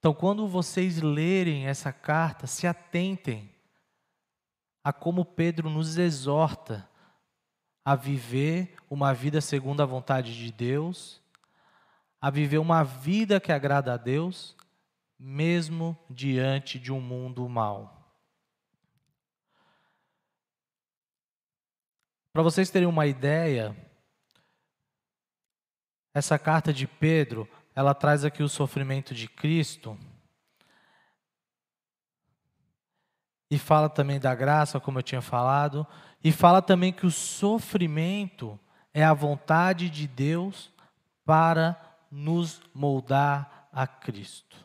[0.00, 3.48] Então, quando vocês lerem essa carta, se atentem
[4.82, 6.89] a como Pedro nos exorta
[7.90, 11.20] a viver uma vida segundo a vontade de Deus,
[12.20, 14.56] a viver uma vida que agrada a Deus,
[15.18, 18.14] mesmo diante de um mundo mau.
[22.32, 23.76] Para vocês terem uma ideia,
[26.14, 29.98] essa carta de Pedro, ela traz aqui o sofrimento de Cristo
[33.50, 35.84] e fala também da graça, como eu tinha falado,
[36.22, 38.58] e fala também que o sofrimento
[38.92, 40.70] é a vontade de Deus
[41.24, 44.56] para nos moldar a Cristo.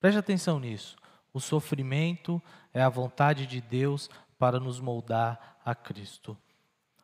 [0.00, 0.96] Preste atenção nisso.
[1.32, 2.42] O sofrimento
[2.74, 6.36] é a vontade de Deus para nos moldar a Cristo.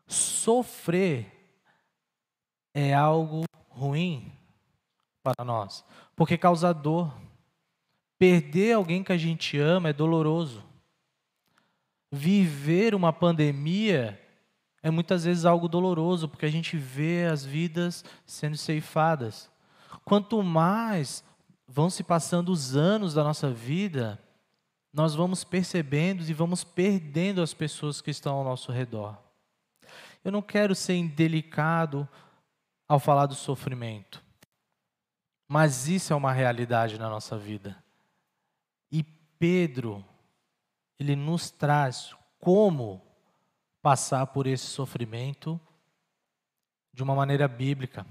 [0.06, 1.32] Sofrer
[2.74, 4.32] é algo ruim
[5.22, 5.84] para nós,
[6.14, 7.14] porque causa dor.
[8.18, 10.64] Perder alguém que a gente ama é doloroso.
[12.10, 14.20] Viver uma pandemia
[14.82, 19.50] é muitas vezes algo doloroso, porque a gente vê as vidas sendo ceifadas.
[20.04, 21.24] Quanto mais
[21.66, 24.20] vão se passando os anos da nossa vida,
[24.92, 29.18] nós vamos percebendo e vamos perdendo as pessoas que estão ao nosso redor.
[30.24, 32.08] Eu não quero ser indelicado
[32.88, 34.24] ao falar do sofrimento.
[35.48, 37.76] Mas isso é uma realidade na nossa vida.
[38.90, 40.04] E Pedro,
[40.98, 43.02] ele nos traz como
[43.82, 45.60] passar por esse sofrimento
[46.92, 48.06] de uma maneira bíblica,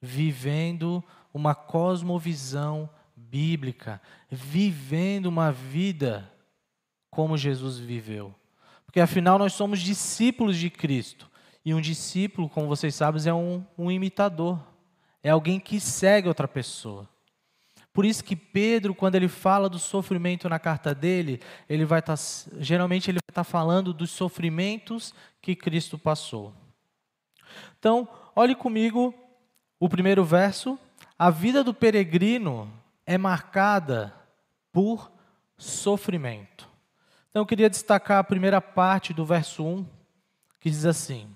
[0.00, 1.02] vivendo
[1.32, 4.00] uma cosmovisão bíblica,
[4.30, 6.32] vivendo uma vida
[7.10, 8.34] como Jesus viveu.
[8.84, 11.30] Porque afinal nós somos discípulos de Cristo.
[11.64, 14.58] E um discípulo, como vocês sabem, é um, um imitador.
[15.22, 17.08] É alguém que segue outra pessoa.
[17.98, 22.16] Por isso que Pedro, quando ele fala do sofrimento na carta dele, ele vai estar,
[22.16, 22.22] tá,
[22.60, 26.54] geralmente ele vai estar tá falando dos sofrimentos que Cristo passou.
[27.76, 29.12] Então, olhe comigo
[29.80, 30.78] o primeiro verso.
[31.18, 32.72] A vida do peregrino
[33.04, 34.14] é marcada
[34.70, 35.10] por
[35.56, 36.68] sofrimento.
[37.30, 39.84] Então, eu queria destacar a primeira parte do verso 1,
[40.60, 41.28] que diz assim: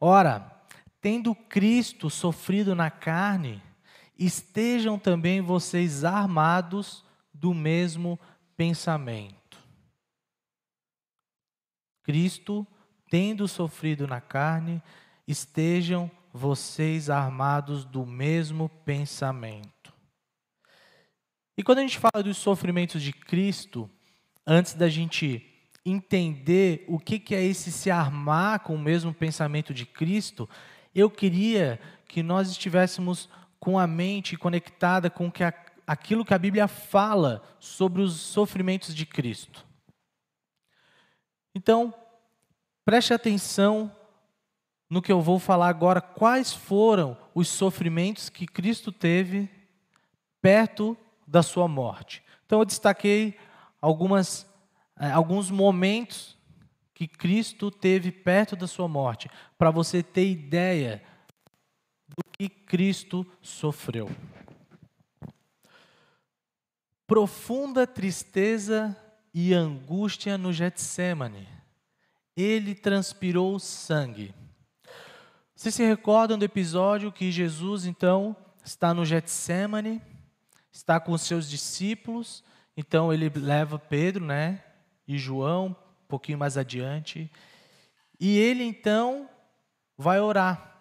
[0.00, 0.50] Ora,
[1.00, 3.62] tendo Cristo sofrido na carne,
[4.18, 8.18] estejam também vocês armados do mesmo
[8.56, 9.58] pensamento.
[12.02, 12.66] Cristo,
[13.10, 14.82] tendo sofrido na carne,
[15.26, 19.92] estejam vocês armados do mesmo pensamento.
[21.56, 23.90] E quando a gente fala dos sofrimentos de Cristo,
[24.46, 25.44] antes da gente
[25.84, 30.48] entender o que é esse se armar com o mesmo pensamento de Cristo,
[30.94, 33.28] eu queria que nós estivéssemos
[33.58, 35.52] com a mente conectada com que a,
[35.86, 39.66] aquilo que a Bíblia fala sobre os sofrimentos de Cristo.
[41.54, 41.92] Então,
[42.84, 43.90] preste atenção
[44.88, 49.50] no que eu vou falar agora, quais foram os sofrimentos que Cristo teve
[50.40, 50.96] perto
[51.26, 52.22] da sua morte.
[52.46, 53.36] Então, eu destaquei
[53.82, 54.46] algumas,
[54.98, 56.38] eh, alguns momentos
[56.94, 61.02] que Cristo teve perto da sua morte, para você ter ideia
[62.08, 64.10] do que Cristo sofreu.
[67.06, 68.96] Profunda tristeza
[69.32, 71.48] e angústia no Getsemane.
[72.36, 74.34] Ele transpirou sangue.
[75.54, 80.00] Vocês se recordam do episódio que Jesus então está no Getsemane,
[80.70, 82.44] está com os seus discípulos,
[82.76, 84.62] então ele leva Pedro, né,
[85.06, 87.30] e João, um pouquinho mais adiante,
[88.20, 89.28] e ele então
[89.96, 90.77] vai orar.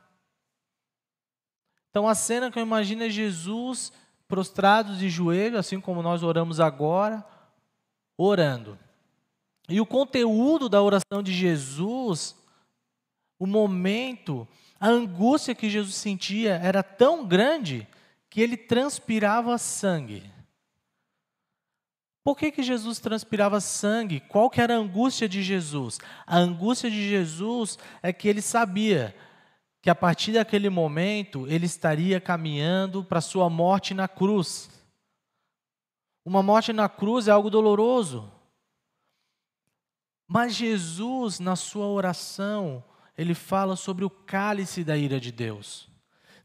[1.98, 3.92] Então a cena que eu imagino é Jesus
[4.28, 7.26] prostrado de joelho, assim como nós oramos agora,
[8.16, 8.78] orando.
[9.68, 12.36] E o conteúdo da oração de Jesus,
[13.40, 14.48] o momento,
[14.80, 17.88] a angústia que Jesus sentia era tão grande
[18.30, 20.22] que ele transpirava sangue.
[22.24, 24.20] Por que, que Jesus transpirava sangue?
[24.20, 25.98] Qual que era a angústia de Jesus?
[26.28, 29.16] A angústia de Jesus é que ele sabia
[29.88, 34.70] que a partir daquele momento ele estaria caminhando para sua morte na cruz.
[36.26, 38.30] Uma morte na cruz é algo doloroso.
[40.28, 42.84] Mas Jesus, na sua oração,
[43.18, 45.88] ele fala sobre o cálice da ira de Deus.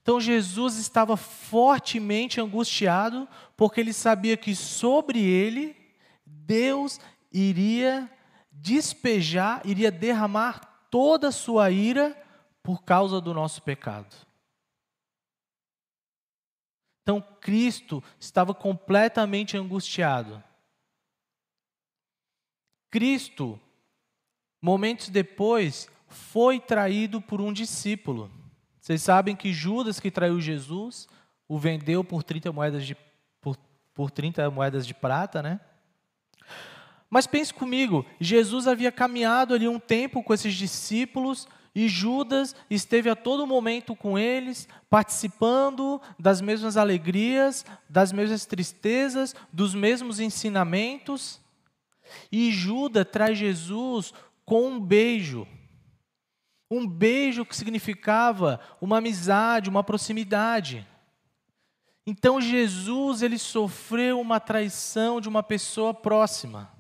[0.01, 3.27] Então Jesus estava fortemente angustiado,
[3.57, 5.75] porque ele sabia que sobre ele
[6.25, 7.01] Deus
[7.33, 8.09] iria
[8.53, 12.22] despejar, iria derramar toda a sua ira
[12.63, 14.15] por causa do nosso pecado.
[17.03, 20.43] Então Cristo estava completamente angustiado.
[22.91, 23.59] Cristo,
[24.61, 28.31] momentos depois, foi traído por um discípulo.
[28.79, 31.09] Vocês sabem que Judas, que traiu Jesus,
[31.49, 32.97] o vendeu por 30 moedas de,
[33.41, 33.57] por,
[33.95, 35.61] por 30 moedas de prata, né?
[37.09, 43.09] Mas pense comigo, Jesus havia caminhado ali um tempo com esses discípulos, e Judas esteve
[43.09, 51.41] a todo momento com eles, participando das mesmas alegrias, das mesmas tristezas, dos mesmos ensinamentos.
[52.31, 54.13] E Judas traz Jesus
[54.45, 55.47] com um beijo.
[56.71, 60.87] Um beijo que significava uma amizade, uma proximidade.
[62.07, 66.71] Então Jesus ele sofreu uma traição de uma pessoa próxima.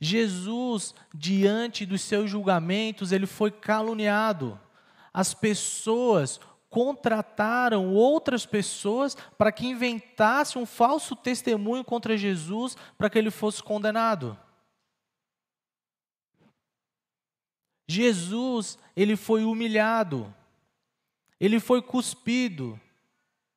[0.00, 4.58] Jesus, diante dos seus julgamentos, ele foi caluniado.
[5.12, 6.40] As pessoas
[6.70, 13.62] contrataram outras pessoas para que inventassem um falso testemunho contra Jesus para que ele fosse
[13.62, 14.38] condenado.
[17.88, 20.32] Jesus, ele foi humilhado.
[21.40, 22.80] Ele foi cuspido.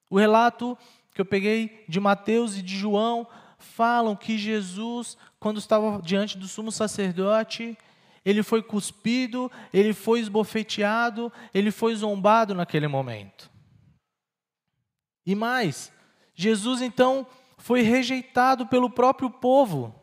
[0.10, 0.76] O relato
[1.14, 3.28] que eu peguei de Mateus e de João
[3.64, 7.78] falam que Jesus, quando estava diante do sumo sacerdote,
[8.26, 13.50] ele foi cuspido, ele foi esbofeteado, ele foi zombado naquele momento.
[15.26, 15.92] E mais,
[16.36, 17.26] Jesus então
[17.58, 19.94] foi rejeitado pelo próprio povo.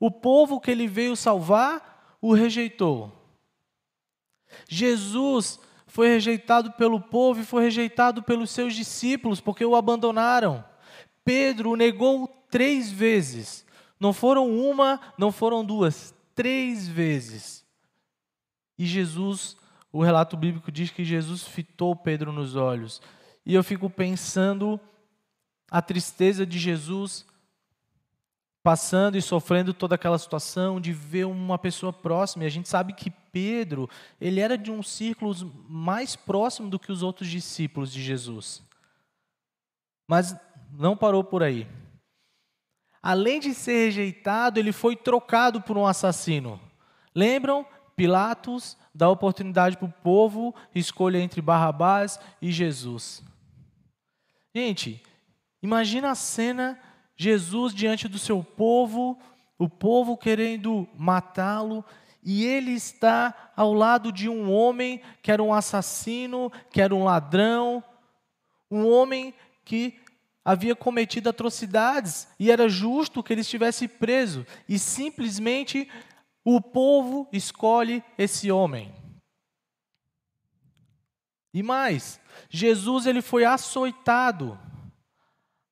[0.00, 3.12] O povo que ele veio salvar o rejeitou.
[4.68, 10.64] Jesus foi rejeitado pelo povo e foi rejeitado pelos seus discípulos, porque o abandonaram.
[11.24, 13.66] Pedro o negou três vezes.
[13.98, 17.66] Não foram uma, não foram duas, três vezes.
[18.78, 19.56] E Jesus,
[19.92, 23.02] o relato bíblico diz que Jesus fitou Pedro nos olhos.
[23.44, 24.78] E eu fico pensando
[25.68, 27.26] a tristeza de Jesus
[28.62, 32.44] passando e sofrendo toda aquela situação de ver uma pessoa próxima.
[32.44, 33.90] E a gente sabe que Pedro,
[34.20, 35.34] ele era de um círculo
[35.68, 38.62] mais próximo do que os outros discípulos de Jesus.
[40.06, 40.36] Mas
[40.70, 41.66] não parou por aí.
[43.06, 46.58] Além de ser rejeitado, ele foi trocado por um assassino.
[47.14, 47.66] Lembram?
[47.94, 53.22] Pilatos dá oportunidade para o povo escolher entre Barrabás e Jesus.
[54.56, 55.02] Gente,
[55.62, 56.80] imagina a cena
[57.14, 59.18] Jesus diante do seu povo,
[59.58, 61.84] o povo querendo matá-lo,
[62.22, 67.04] e ele está ao lado de um homem que era um assassino, que era um
[67.04, 67.84] ladrão,
[68.70, 70.00] um homem que
[70.44, 75.88] havia cometido atrocidades e era justo que ele estivesse preso, e simplesmente
[76.44, 78.94] o povo escolhe esse homem.
[81.54, 82.20] E mais,
[82.50, 84.58] Jesus ele foi açoitado.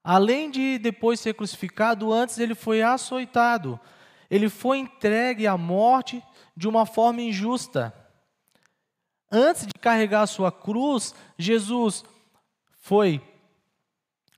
[0.03, 3.79] Além de depois ser crucificado, antes ele foi açoitado.
[4.31, 6.23] Ele foi entregue à morte
[6.57, 7.93] de uma forma injusta.
[9.31, 12.05] Antes de carregar a sua cruz, Jesus
[12.79, 13.21] foi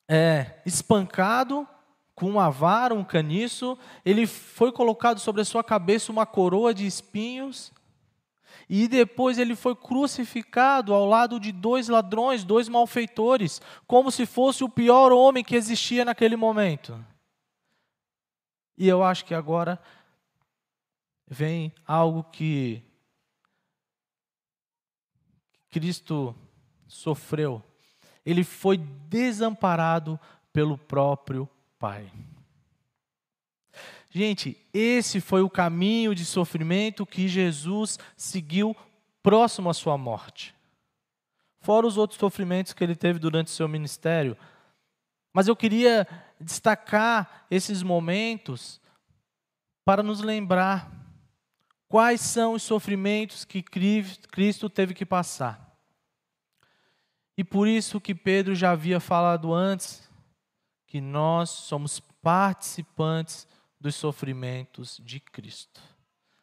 [0.09, 1.67] é, espancado
[2.15, 6.87] com uma vara, um caniço, ele foi colocado sobre a sua cabeça uma coroa de
[6.87, 7.73] espinhos,
[8.69, 14.65] e depois ele foi crucificado ao lado de dois ladrões, dois malfeitores, como se fosse
[14.65, 17.05] o pior homem que existia naquele momento.
[18.77, 19.79] E eu acho que agora
[21.27, 22.83] vem algo que
[25.71, 26.35] Cristo
[26.87, 27.63] sofreu.
[28.25, 30.19] Ele foi desamparado
[30.53, 31.49] pelo próprio
[31.79, 32.11] Pai.
[34.09, 38.77] Gente, esse foi o caminho de sofrimento que Jesus seguiu
[39.23, 40.55] próximo à sua morte.
[41.61, 44.37] Fora os outros sofrimentos que ele teve durante seu ministério.
[45.33, 46.07] Mas eu queria
[46.39, 48.81] destacar esses momentos
[49.85, 50.91] para nos lembrar
[51.89, 55.74] quais são os sofrimentos que Cristo teve que passar.
[57.37, 60.09] E por isso que Pedro já havia falado antes,
[60.87, 63.47] que nós somos participantes
[63.81, 65.81] dos sofrimentos de Cristo.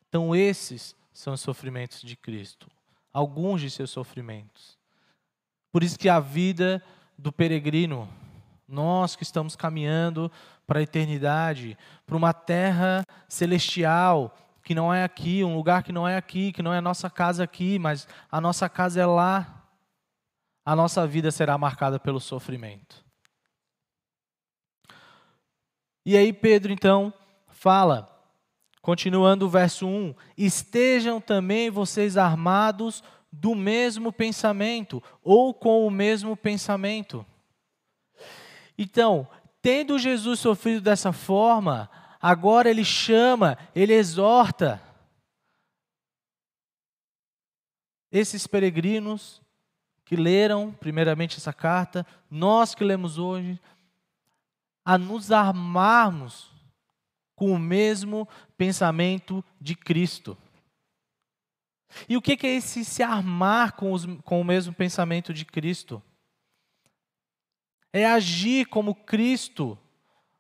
[0.08, 2.70] Então, esses são os sofrimentos de Cristo,
[3.14, 4.78] alguns de seus sofrimentos.
[5.72, 6.84] Por isso que a vida
[7.18, 8.10] do peregrino,
[8.68, 10.30] nós que estamos caminhando
[10.68, 16.08] para a eternidade, para uma terra celestial, que não é aqui, um lugar que não
[16.08, 19.61] é aqui, que não é a nossa casa aqui, mas a nossa casa é lá.
[20.72, 23.04] A nossa vida será marcada pelo sofrimento.
[26.06, 27.14] E aí Pedro então
[27.50, 28.10] fala,
[28.82, 36.38] continuando o verso 1: Estejam também vocês armados do mesmo pensamento, ou com o mesmo
[36.38, 37.26] pensamento.
[38.78, 39.28] Então,
[39.62, 41.92] tendo Jesus sofrido dessa forma,
[42.22, 44.82] agora ele chama, ele exorta
[48.10, 49.41] esses peregrinos
[50.12, 53.58] que leram primeiramente essa carta, nós que lemos hoje,
[54.84, 56.52] a nos armarmos
[57.34, 60.38] com o mesmo pensamento de Cristo.
[62.10, 66.04] E o que é esse se armar com, os, com o mesmo pensamento de Cristo?
[67.94, 69.80] É agir como Cristo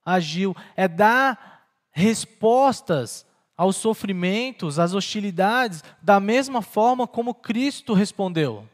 [0.03, 8.67] agiu, é dar respostas aos sofrimentos, às hostilidades, da mesma forma como Cristo respondeu.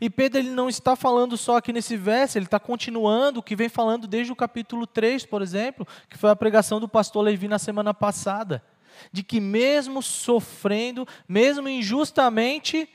[0.00, 3.56] E Pedro ele não está falando só aqui nesse verso, ele está continuando o que
[3.56, 7.48] vem falando desde o capítulo 3, por exemplo, que foi a pregação do pastor Levi
[7.48, 8.62] na semana passada,
[9.12, 12.88] de que mesmo sofrendo, mesmo injustamente,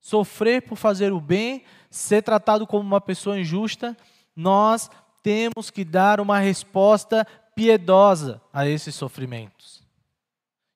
[0.00, 3.96] sofrer por fazer o bem, ser tratado como uma pessoa injusta,
[4.34, 4.90] nós
[5.22, 9.82] temos que dar uma resposta piedosa a esses sofrimentos.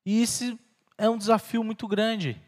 [0.05, 0.57] E isso
[0.97, 2.41] é um desafio muito grande.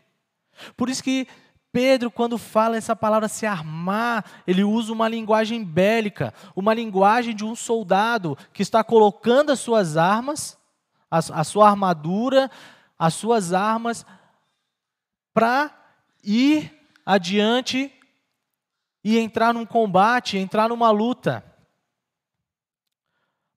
[0.75, 1.27] Por isso que
[1.73, 7.43] Pedro, quando fala essa palavra se armar, ele usa uma linguagem bélica, uma linguagem de
[7.43, 10.55] um soldado que está colocando as suas armas,
[11.09, 12.51] a, a sua armadura,
[12.97, 14.05] as suas armas,
[15.33, 15.75] para
[16.23, 16.71] ir
[17.03, 17.91] adiante
[19.03, 21.43] e entrar num combate, entrar numa luta.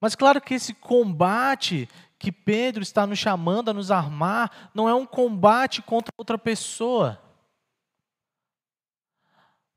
[0.00, 1.86] Mas claro que esse combate
[2.18, 7.25] que Pedro está nos chamando a nos armar, não é um combate contra outra pessoa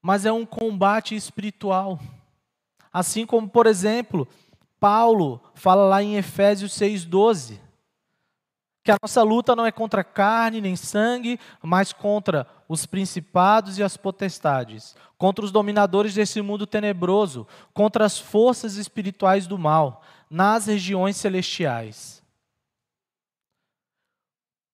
[0.09, 1.99] mas é um combate espiritual.
[2.91, 4.27] Assim como, por exemplo,
[4.79, 7.59] Paulo fala lá em Efésios 6,12,
[8.83, 13.83] que a nossa luta não é contra carne nem sangue, mas contra os principados e
[13.83, 20.65] as potestades, contra os dominadores desse mundo tenebroso, contra as forças espirituais do mal, nas
[20.65, 22.23] regiões celestiais.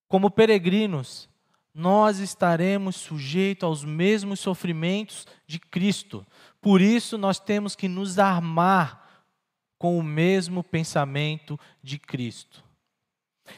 [0.08, 1.28] Como peregrinos,
[1.76, 6.26] nós estaremos sujeitos aos mesmos sofrimentos de Cristo.
[6.62, 9.26] Por isso, nós temos que nos armar
[9.78, 12.64] com o mesmo pensamento de Cristo.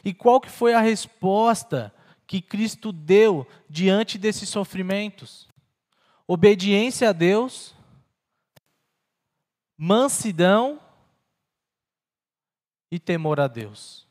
[0.04, 1.94] E qual que foi a resposta
[2.26, 5.48] que Cristo deu diante desses sofrimentos?
[6.26, 7.72] Obediência a Deus,
[9.76, 10.80] mansidão
[12.90, 14.07] e temor a Deus.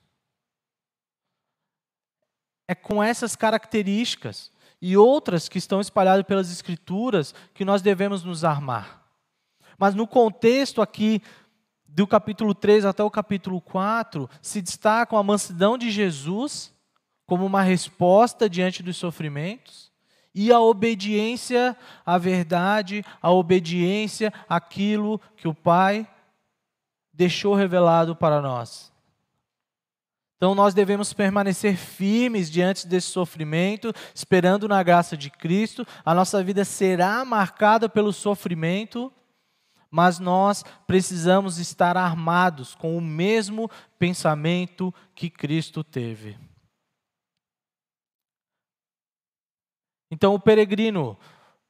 [2.68, 4.52] É com essas características
[4.82, 9.04] e outras que estão espalhadas pelas Escrituras que nós devemos nos armar.
[9.78, 11.22] Mas no contexto aqui
[11.88, 16.74] do capítulo 3 até o capítulo 4, se destacam a mansidão de Jesus
[17.26, 19.92] como uma resposta diante dos sofrimentos
[20.34, 26.08] e a obediência à verdade, a obediência àquilo que o Pai
[27.12, 28.92] deixou revelado para nós.
[30.38, 35.86] Então nós devemos permanecer firmes diante desse sofrimento, esperando na graça de Cristo.
[36.06, 39.12] A nossa vida será marcada pelo sofrimento,
[39.90, 43.68] mas nós precisamos estar armados com o mesmo
[43.98, 46.38] pensamento que Cristo teve.
[50.12, 51.18] Então, o peregrino,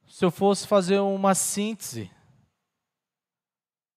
[0.07, 2.11] se eu fosse fazer uma síntese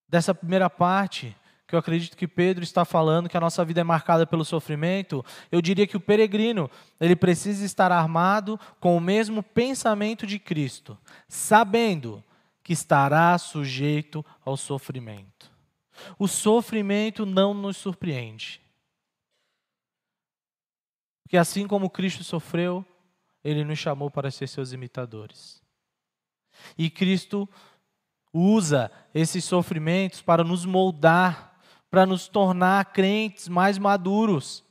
[0.08, 1.36] dessa primeira parte,
[1.70, 5.24] que eu acredito que Pedro está falando, que a nossa vida é marcada pelo sofrimento,
[5.52, 6.68] eu diria que o peregrino,
[7.00, 10.98] ele precisa estar armado com o mesmo pensamento de Cristo,
[11.28, 12.22] sabendo
[12.64, 15.50] que estará sujeito ao sofrimento.
[16.18, 18.60] O sofrimento não nos surpreende.
[21.22, 22.84] Porque assim como Cristo sofreu,
[23.44, 25.62] ele nos chamou para ser seus imitadores.
[26.76, 27.48] E Cristo
[28.32, 31.49] usa esses sofrimentos para nos moldar
[31.90, 34.64] para nos tornar crentes mais maduros.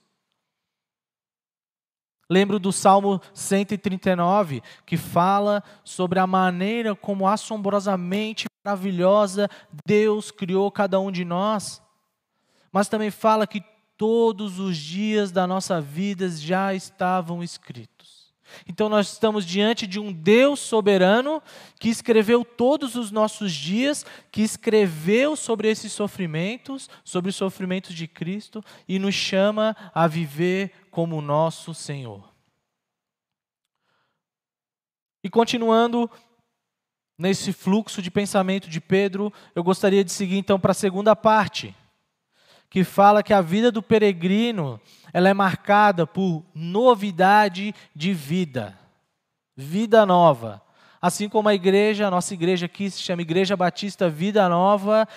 [2.29, 9.49] Lembro do Salmo 139, que fala sobre a maneira como assombrosamente maravilhosa
[9.85, 11.81] Deus criou cada um de nós.
[12.71, 13.63] Mas também fala que
[13.97, 17.98] todos os dias da nossa vida já estavam escritos.
[18.67, 21.41] Então nós estamos diante de um Deus soberano
[21.79, 28.07] que escreveu todos os nossos dias, que escreveu sobre esses sofrimentos, sobre os sofrimentos de
[28.07, 32.29] Cristo e nos chama a viver como nosso Senhor.
[35.23, 36.09] E continuando
[37.17, 41.75] nesse fluxo de pensamento de Pedro, eu gostaria de seguir então para a segunda parte,
[42.69, 44.79] que fala que a vida do peregrino
[45.11, 48.77] ela é marcada por novidade de vida,
[49.55, 50.61] vida nova.
[51.01, 55.07] Assim como a igreja, a nossa igreja aqui se chama Igreja Batista Vida Nova,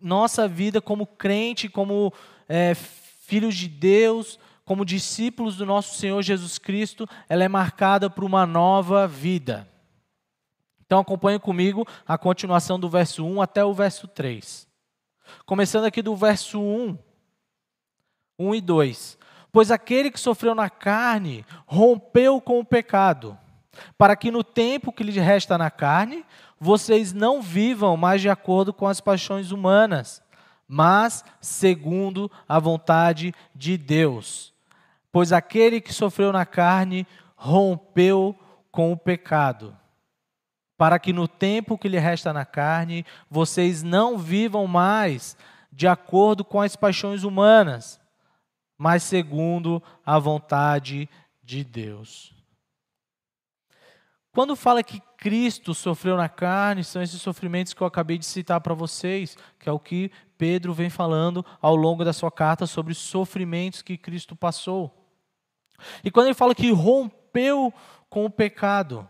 [0.00, 2.12] nossa vida como crente, como
[2.48, 8.24] é, filhos de Deus, como discípulos do nosso Senhor Jesus Cristo, ela é marcada por
[8.24, 9.68] uma nova vida.
[10.84, 14.71] Então acompanhe comigo a continuação do verso 1 até o verso 3.
[15.44, 16.96] Começando aqui do verso 1,
[18.38, 19.18] 1 e 2.
[19.50, 23.36] Pois aquele que sofreu na carne rompeu com o pecado,
[23.98, 26.24] para que no tempo que lhe resta na carne,
[26.58, 30.22] vocês não vivam mais de acordo com as paixões humanas,
[30.66, 34.54] mas segundo a vontade de Deus.
[35.10, 38.34] Pois aquele que sofreu na carne rompeu
[38.70, 39.76] com o pecado,
[40.76, 45.36] para que no tempo que lhe resta na carne, vocês não vivam mais
[45.70, 48.00] de acordo com as paixões humanas,
[48.76, 51.08] mas segundo a vontade
[51.42, 52.34] de Deus.
[54.34, 58.60] Quando fala que Cristo sofreu na carne, são esses sofrimentos que eu acabei de citar
[58.62, 62.92] para vocês, que é o que Pedro vem falando ao longo da sua carta sobre
[62.92, 64.90] os sofrimentos que Cristo passou.
[66.02, 67.72] E quando ele fala que rompeu
[68.08, 69.06] com o pecado,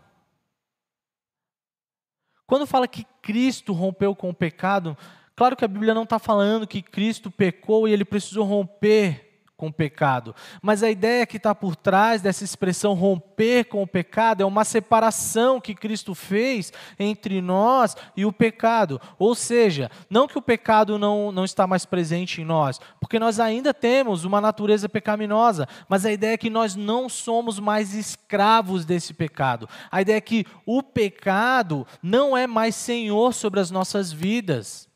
[2.53, 4.95] quando fala que Cristo rompeu com o pecado,
[5.35, 9.22] claro que a Bíblia não está falando que Cristo pecou e ele precisou romper
[9.63, 10.35] com o pecado.
[10.61, 14.65] Mas a ideia que está por trás dessa expressão romper com o pecado é uma
[14.65, 18.99] separação que Cristo fez entre nós e o pecado.
[19.17, 23.39] Ou seja, não que o pecado não, não está mais presente em nós, porque nós
[23.39, 28.83] ainda temos uma natureza pecaminosa, mas a ideia é que nós não somos mais escravos
[28.83, 29.69] desse pecado.
[29.89, 34.89] A ideia é que o pecado não é mais senhor sobre as nossas vidas.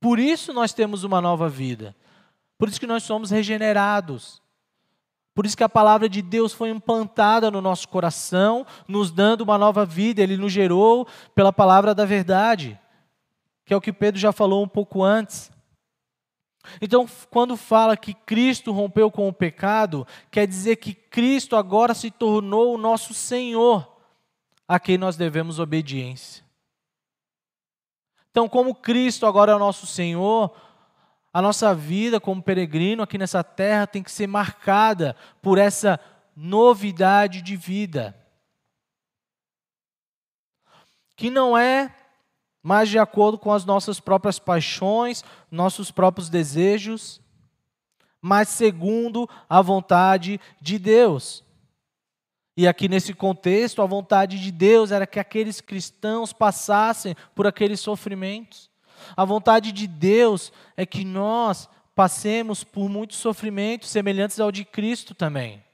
[0.00, 1.96] Por isso nós temos uma nova vida.
[2.58, 4.42] Por isso que nós somos regenerados.
[5.34, 9.58] Por isso que a palavra de Deus foi implantada no nosso coração, nos dando uma
[9.58, 10.22] nova vida.
[10.22, 12.80] Ele nos gerou pela palavra da verdade,
[13.64, 15.52] que é o que Pedro já falou um pouco antes.
[16.80, 22.10] Então, quando fala que Cristo rompeu com o pecado, quer dizer que Cristo agora se
[22.10, 23.86] tornou o nosso Senhor,
[24.66, 26.44] a quem nós devemos obediência.
[28.30, 30.54] Então, como Cristo agora é o nosso Senhor,
[31.36, 36.00] a nossa vida como peregrino aqui nessa terra tem que ser marcada por essa
[36.34, 38.16] novidade de vida.
[41.14, 41.94] Que não é
[42.62, 47.20] mais de acordo com as nossas próprias paixões, nossos próprios desejos,
[48.18, 51.44] mas segundo a vontade de Deus.
[52.56, 57.78] E aqui nesse contexto, a vontade de Deus era que aqueles cristãos passassem por aqueles
[57.78, 58.74] sofrimentos.
[59.16, 65.14] A vontade de Deus é que nós passemos por muitos sofrimentos semelhantes ao de Cristo
[65.14, 65.64] também.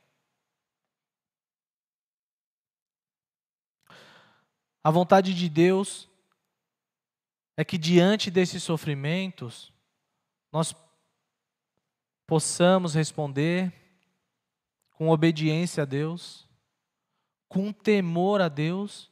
[4.85, 6.09] A vontade de Deus
[7.57, 9.73] é que diante desses sofrimentos
[10.51, 10.75] nós
[12.27, 13.73] possamos responder
[14.91, 16.49] com obediência a Deus,
[17.49, 19.12] com temor a Deus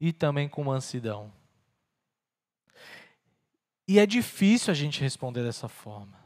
[0.00, 1.32] e também com mansidão.
[3.86, 6.18] E é difícil a gente responder dessa forma.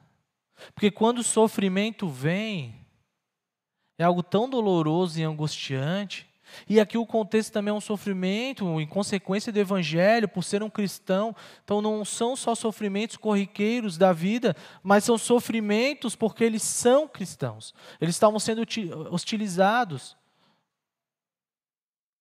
[0.75, 2.75] Porque quando o sofrimento vem,
[3.99, 6.29] é algo tão doloroso e angustiante.
[6.69, 10.69] E aqui o contexto também é um sofrimento em consequência do evangelho, por ser um
[10.69, 11.35] cristão.
[11.65, 17.73] Então não são só sofrimentos corriqueiros da vida, mas são sofrimentos porque eles são cristãos.
[18.01, 18.63] Eles estavam sendo
[19.11, 20.17] hostilizados.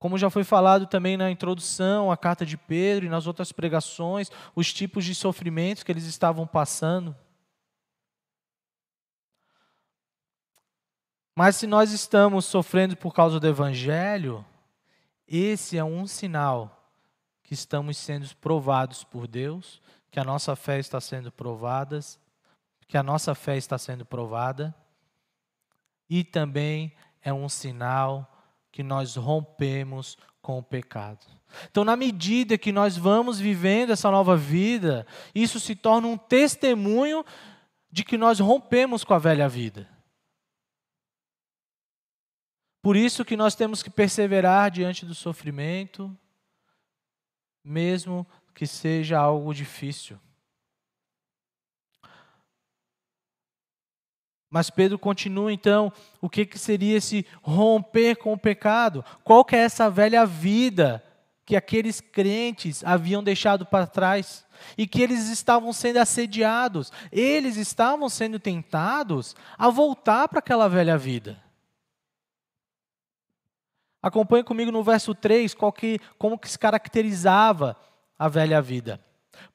[0.01, 4.31] Como já foi falado também na introdução à carta de Pedro e nas outras pregações,
[4.55, 7.15] os tipos de sofrimentos que eles estavam passando.
[11.35, 14.43] Mas se nós estamos sofrendo por causa do Evangelho,
[15.27, 16.91] esse é um sinal
[17.43, 19.79] que estamos sendo provados por Deus,
[20.09, 21.99] que a nossa fé está sendo provada,
[22.87, 24.73] que a nossa fé está sendo provada,
[26.09, 26.91] e também
[27.21, 28.30] é um sinal
[28.71, 31.25] que nós rompemos com o pecado.
[31.69, 35.05] Então, na medida que nós vamos vivendo essa nova vida,
[35.35, 37.25] isso se torna um testemunho
[37.91, 39.87] de que nós rompemos com a velha vida.
[42.81, 46.17] Por isso que nós temos que perseverar diante do sofrimento,
[47.63, 50.19] mesmo que seja algo difícil.
[54.51, 59.03] Mas Pedro continua então, o que, que seria esse romper com o pecado?
[59.23, 61.01] Qual que é essa velha vida
[61.45, 64.45] que aqueles crentes haviam deixado para trás?
[64.77, 70.97] E que eles estavam sendo assediados, eles estavam sendo tentados a voltar para aquela velha
[70.97, 71.41] vida.
[74.03, 77.77] Acompanhe comigo no verso 3 qual que, como que se caracterizava
[78.19, 78.99] a velha vida.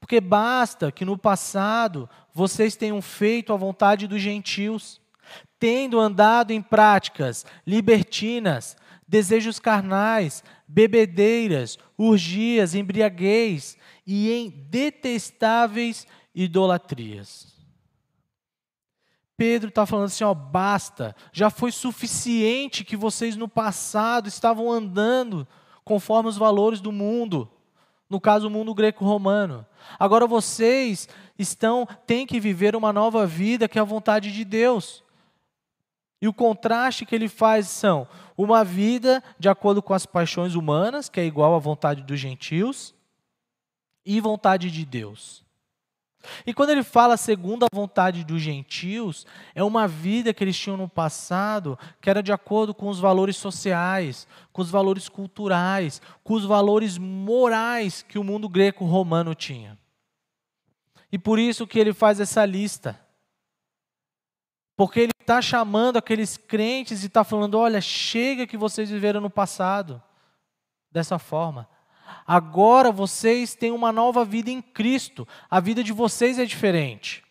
[0.01, 5.01] Porque basta que no passado vocês tenham feito a vontade dos gentios,
[5.59, 8.77] tendo andado em práticas libertinas,
[9.09, 17.55] desejos carnais, bebedeiras, urgias, embriaguez e em detestáveis idolatrias.
[19.35, 25.49] Pedro está falando assim: ó, basta, já foi suficiente que vocês no passado estavam andando
[25.83, 27.51] conforme os valores do mundo
[28.09, 29.67] no caso o mundo greco-romano.
[29.99, 35.05] Agora vocês estão têm que viver uma nova vida que é a vontade de Deus.
[36.21, 41.09] E o contraste que ele faz são uma vida de acordo com as paixões humanas,
[41.09, 42.95] que é igual à vontade dos gentios,
[44.05, 45.46] e vontade de Deus.
[46.47, 50.77] E quando ele fala segundo a vontade dos gentios, é uma vida que eles tinham
[50.77, 56.35] no passado que era de acordo com os valores sociais, com os valores culturais, com
[56.35, 59.79] os valores morais que o mundo greco-romano tinha.
[61.11, 62.99] E por isso que ele faz essa lista.
[64.77, 69.31] Porque ele está chamando aqueles crentes e está falando: olha, chega que vocês viveram no
[69.31, 70.03] passado
[70.93, 71.69] dessa forma.
[72.27, 75.27] Agora vocês têm uma nova vida em Cristo.
[75.51, 77.25] A vida de vocês é diferente.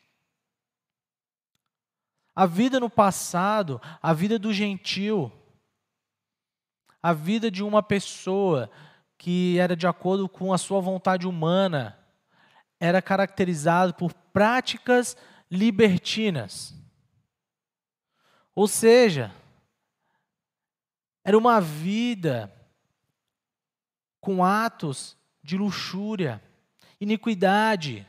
[2.36, 5.32] A vida no passado, a vida do gentil,
[7.02, 8.70] a vida de uma pessoa
[9.18, 11.98] que era de acordo com a sua vontade humana,
[12.80, 15.16] era caracterizado por práticas
[15.50, 16.74] libertinas.
[18.54, 19.34] Ou seja,
[21.24, 22.55] era uma vida
[24.26, 26.42] com atos de luxúria,
[27.00, 28.08] iniquidade,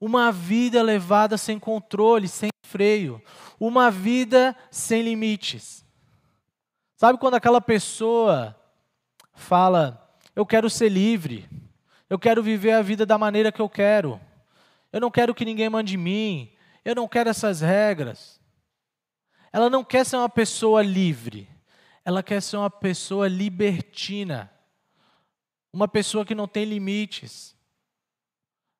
[0.00, 3.22] uma vida levada sem controle, sem freio,
[3.60, 5.84] uma vida sem limites.
[6.96, 8.58] Sabe quando aquela pessoa
[9.34, 11.46] fala: Eu quero ser livre,
[12.08, 14.18] eu quero viver a vida da maneira que eu quero,
[14.90, 16.52] eu não quero que ninguém mande em mim,
[16.82, 18.40] eu não quero essas regras.
[19.52, 21.46] Ela não quer ser uma pessoa livre,
[22.02, 24.50] ela quer ser uma pessoa libertina,
[25.72, 27.56] uma pessoa que não tem limites.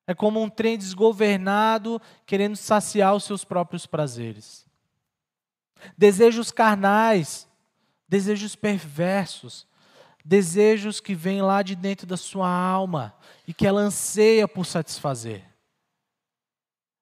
[0.07, 4.65] É como um trem desgovernado querendo saciar os seus próprios prazeres.
[5.97, 7.47] Desejos carnais,
[8.07, 9.67] desejos perversos,
[10.25, 13.15] desejos que vêm lá de dentro da sua alma
[13.47, 15.43] e que ela anseia por satisfazer.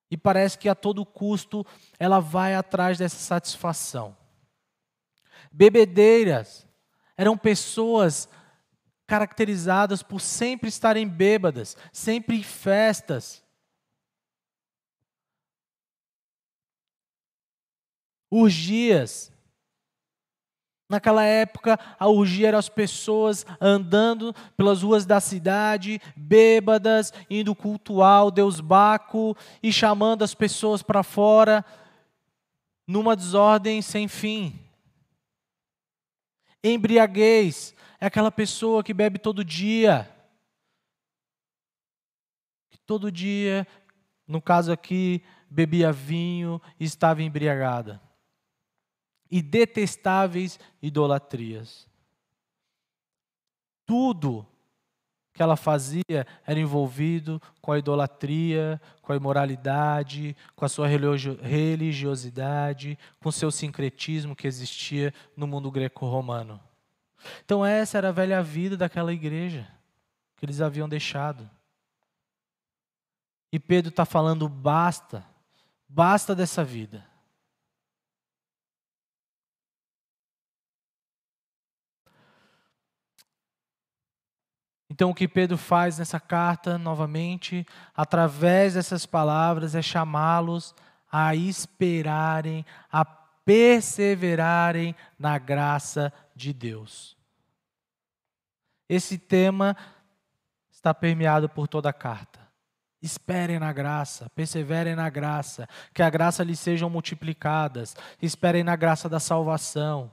[0.10, 1.66] E parece que a todo custo
[2.00, 4.16] ela vai atrás dessa satisfação.
[5.52, 6.68] Bebedeiras
[7.18, 8.30] eram pessoas
[9.08, 13.44] caracterizadas por sempre estarem bêbadas, sempre em festas.
[18.30, 19.32] Urgias.
[20.90, 28.26] Naquela época, a urgia era as pessoas andando pelas ruas da cidade, bêbadas, indo cultuar
[28.26, 31.66] o deus Baco e chamando as pessoas para fora
[32.88, 34.58] numa desordem sem fim.
[36.64, 40.10] Embriaguez, é aquela pessoa que bebe todo dia.
[42.70, 43.68] Que todo dia,
[44.28, 48.02] no caso aqui, bebia vinho e estava embriagada.
[49.30, 51.88] E detestáveis idolatrias.
[53.86, 54.48] Tudo
[55.34, 62.98] que ela fazia era envolvido com a idolatria, com a imoralidade, com a sua religiosidade,
[63.20, 66.60] com o seu sincretismo que existia no mundo greco-romano.
[67.44, 69.68] Então, essa era a velha vida daquela igreja
[70.36, 71.50] que eles haviam deixado.
[73.52, 75.26] E Pedro está falando: basta,
[75.88, 77.06] basta dessa vida.
[84.90, 87.66] Então, o que Pedro faz nessa carta, novamente,
[87.96, 90.74] através dessas palavras, é chamá-los
[91.12, 97.18] a esperarem, a perseverarem na graça de Deus.
[98.88, 99.76] Esse tema
[100.70, 102.48] está permeado por toda a carta.
[103.02, 107.96] Esperem na graça, perseverem na graça, que a graça lhes sejam multiplicadas.
[108.22, 110.12] Esperem na graça da salvação.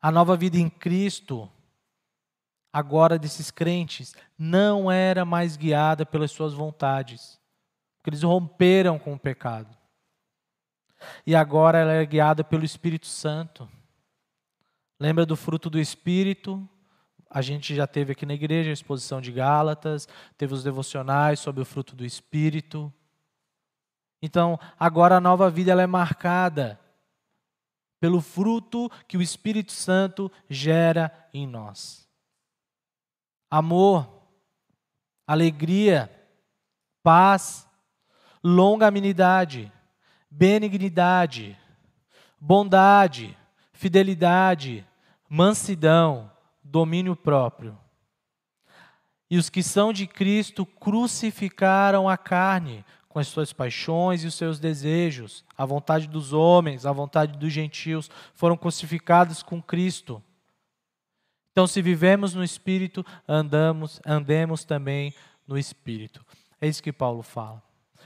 [0.00, 1.50] A nova vida em Cristo,
[2.70, 7.40] agora desses crentes, não era mais guiada pelas suas vontades,
[8.04, 9.74] porque eles romperam com o pecado
[11.26, 13.66] e agora ela é guiada pelo Espírito Santo.
[15.00, 16.68] Lembra do fruto do Espírito?
[17.30, 21.62] A gente já teve aqui na igreja a exposição de Gálatas, teve os devocionais sobre
[21.62, 22.92] o fruto do Espírito.
[24.20, 26.78] Então, agora a nova vida ela é marcada
[27.98, 32.06] pelo fruto que o Espírito Santo gera em nós.
[33.50, 34.28] Amor,
[35.26, 36.10] alegria,
[37.02, 37.63] paz,
[38.44, 39.72] longanimidade,
[40.30, 41.58] benignidade,
[42.38, 43.34] bondade,
[43.72, 44.86] fidelidade,
[45.26, 46.30] mansidão,
[46.62, 47.78] domínio próprio.
[49.30, 54.34] E os que são de Cristo crucificaram a carne com as suas paixões e os
[54.34, 60.22] seus desejos, a vontade dos homens, a vontade dos gentios, foram crucificados com Cristo.
[61.52, 65.14] Então, se vivemos no Espírito, andamos, andemos também
[65.46, 66.26] no Espírito.
[66.60, 67.62] É isso que Paulo fala.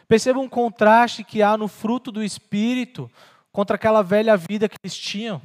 [0.06, 3.10] Perceba um contraste que há no fruto do Espírito
[3.50, 5.42] contra aquela velha vida que eles tinham.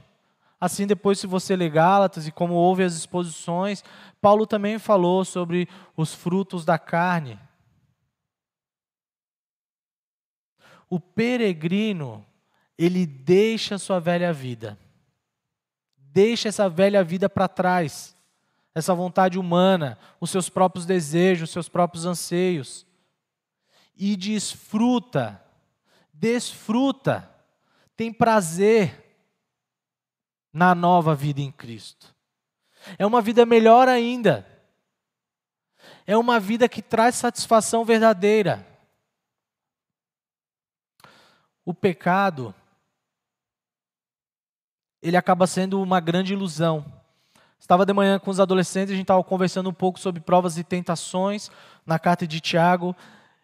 [0.59, 3.83] Assim, depois, se você ler Gálatas e como houve as exposições,
[4.21, 5.67] Paulo também falou sobre
[5.97, 7.37] os frutos da carne.
[10.89, 12.25] O peregrino,
[12.77, 14.77] ele deixa sua velha vida.
[15.97, 18.15] Deixa essa velha vida para trás.
[18.73, 22.85] Essa vontade humana, os seus próprios desejos, os seus próprios anseios
[23.95, 25.43] e desfruta,
[26.11, 27.29] desfruta,
[27.95, 28.99] tem prazer
[30.51, 32.13] na nova vida em Cristo.
[32.97, 34.47] É uma vida melhor ainda.
[36.05, 38.67] É uma vida que traz satisfação verdadeira.
[41.65, 42.53] O pecado,
[45.01, 46.85] ele acaba sendo uma grande ilusão.
[47.57, 50.63] Estava de manhã com os adolescentes, a gente estava conversando um pouco sobre provas e
[50.63, 51.49] tentações
[51.85, 52.93] na carta de Tiago,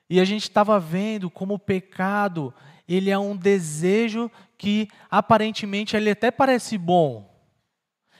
[0.09, 2.53] e a gente estava vendo como o pecado,
[2.87, 7.29] ele é um desejo que aparentemente ele até parece bom.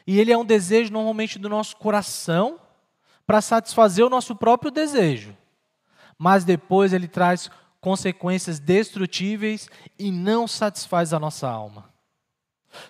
[0.05, 2.59] E ele é um desejo normalmente do nosso coração
[3.25, 5.35] para satisfazer o nosso próprio desejo.
[6.17, 7.49] Mas depois ele traz
[7.81, 11.89] consequências destrutíveis e não satisfaz a nossa alma.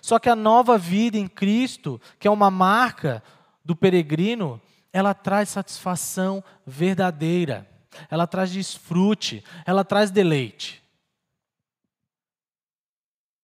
[0.02, 3.22] Só que a nova vida em Cristo, que é uma marca
[3.64, 4.60] do peregrino,
[4.92, 7.66] ela traz satisfação verdadeira,
[8.10, 10.82] ela traz desfrute, ela traz deleite.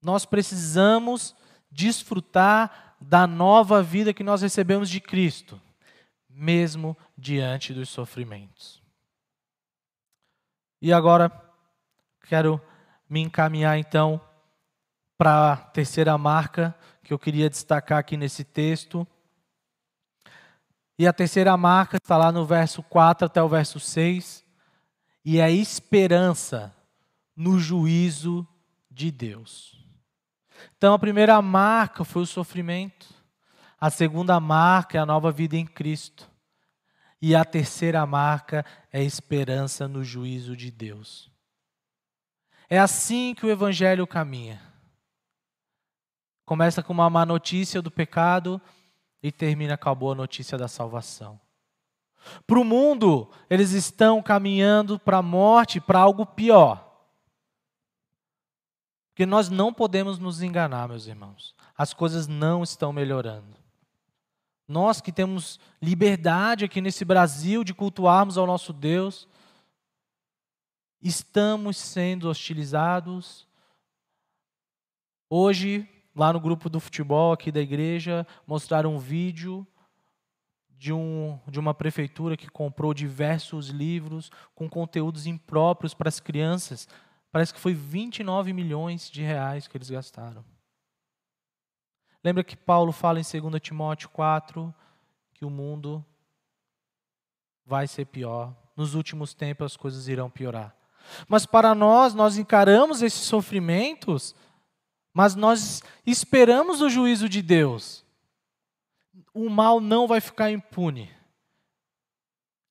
[0.02, 1.34] Nós precisamos
[1.70, 5.60] desfrutar da nova vida que nós recebemos de Cristo,
[6.28, 8.82] mesmo diante dos sofrimentos.
[10.80, 11.30] E agora,
[12.28, 12.60] quero
[13.08, 14.20] me encaminhar então
[15.16, 19.06] para a terceira marca que eu queria destacar aqui nesse texto.
[20.98, 24.44] E a terceira marca está lá no verso 4 até o verso 6,
[25.24, 26.74] e é esperança
[27.36, 28.46] no juízo
[28.90, 29.76] de Deus.
[30.76, 33.06] Então, a primeira marca foi o sofrimento,
[33.78, 36.30] a segunda marca é a nova vida em Cristo,
[37.20, 41.30] e a terceira marca é a esperança no juízo de Deus.
[42.70, 44.62] É assim que o Evangelho caminha.
[46.44, 48.60] Começa com uma má notícia do pecado
[49.22, 51.40] e termina com a boa notícia da salvação.
[52.46, 56.82] Para o mundo, eles estão caminhando para a morte, para algo pior.
[59.10, 61.54] Porque nós não podemos nos enganar, meus irmãos.
[61.76, 63.56] As coisas não estão melhorando.
[64.68, 69.28] Nós que temos liberdade aqui nesse Brasil de cultuarmos ao nosso Deus,
[71.00, 73.46] estamos sendo hostilizados.
[75.30, 79.66] Hoje, lá no grupo do futebol aqui da igreja, mostraram um vídeo
[80.70, 86.88] de, um, de uma prefeitura que comprou diversos livros com conteúdos impróprios para as crianças.
[87.30, 90.42] Parece que foi 29 milhões de reais que eles gastaram.
[92.24, 94.74] Lembra que Paulo fala em 2 Timóteo 4
[95.34, 96.04] que o mundo
[97.64, 98.56] vai ser pior.
[98.74, 100.74] Nos últimos tempos as coisas irão piorar.
[101.28, 104.34] Mas para nós, nós encaramos esses sofrimentos
[105.16, 108.04] mas nós esperamos o juízo de Deus.
[109.32, 111.10] O mal não vai ficar impune.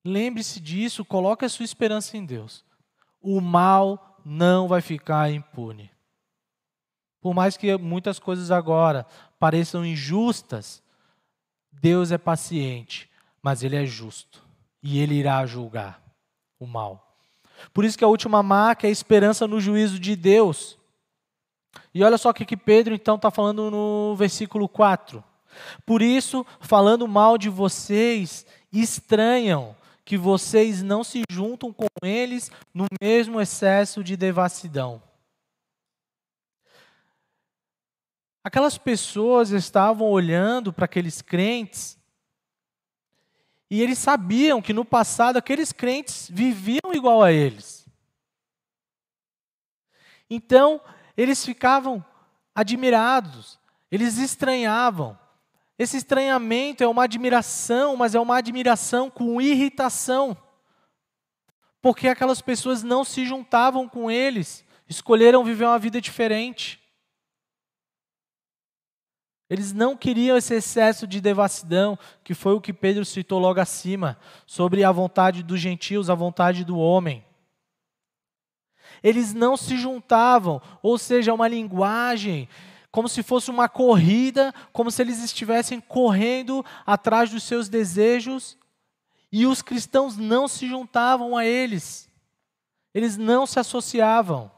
[0.06, 2.64] Lembre-se disso, coloque a sua esperança em Deus.
[3.20, 5.90] O mal não vai ficar impune.
[7.20, 9.08] Por mais que muitas coisas agora
[9.40, 10.84] pareçam injustas,
[11.72, 13.10] Deus é paciente,
[13.42, 14.48] mas Ele é justo
[14.84, 16.00] e Ele irá julgar
[16.60, 17.18] o mal.
[17.74, 20.78] Por isso que a última marca é a esperança no juízo de Deus.
[21.94, 25.24] E olha só o que, Pedro então está falando no versículo 4.
[25.86, 32.86] Por isso, falando mal de vocês, estranham que vocês não se juntam com eles no
[33.02, 35.02] mesmo excesso de devassidão.
[38.44, 41.98] Aquelas pessoas estavam olhando para aqueles crentes
[43.70, 47.88] e eles sabiam que no passado aqueles crentes viviam igual a eles.
[50.30, 50.80] Então,
[51.18, 52.04] eles ficavam
[52.54, 53.60] admirados,
[53.92, 55.18] eles estranhavam.
[55.78, 60.38] Esse estranhamento é uma admiração, mas é uma admiração com irritação.
[61.82, 66.82] Porque aquelas pessoas não se juntavam com eles, escolheram viver uma vida diferente.
[69.50, 74.18] Eles não queriam esse excesso de devassidão, que foi o que Pedro citou logo acima,
[74.46, 77.25] sobre a vontade dos gentios, a vontade do homem
[79.06, 82.50] eles não se juntavam, ou seja, uma linguagem
[82.90, 88.58] como se fosse uma corrida, como se eles estivessem correndo atrás dos seus desejos,
[89.32, 92.10] e os cristãos não se juntavam a eles,
[92.96, 94.50] eles não se associavam.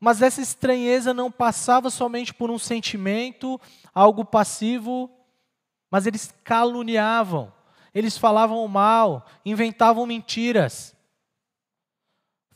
[0.00, 3.60] Mas essa estranheza não passava somente por um sentimento,
[3.94, 5.08] algo passivo,
[5.88, 7.52] mas eles caluniavam,
[7.94, 10.97] eles falavam mal, inventavam mentiras.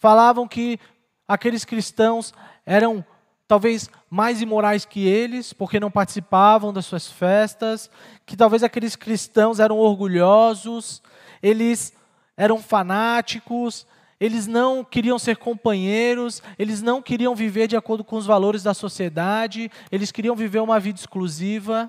[0.02, 0.80] Falavam que
[1.28, 2.34] aqueles cristãos
[2.66, 3.04] eram
[3.46, 7.88] talvez mais imorais que eles, porque não participavam das suas festas,
[8.26, 11.00] que talvez aqueles cristãos eram orgulhosos,
[11.40, 11.92] eles
[12.36, 13.86] eram fanáticos,
[14.18, 18.74] eles não queriam ser companheiros, eles não queriam viver de acordo com os valores da
[18.74, 21.88] sociedade, eles queriam viver uma vida exclusiva.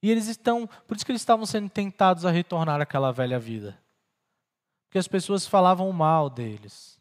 [0.00, 3.76] E eles estão, por isso que eles estavam sendo tentados a retornar àquela velha vida
[4.96, 6.98] que as pessoas falavam mal deles.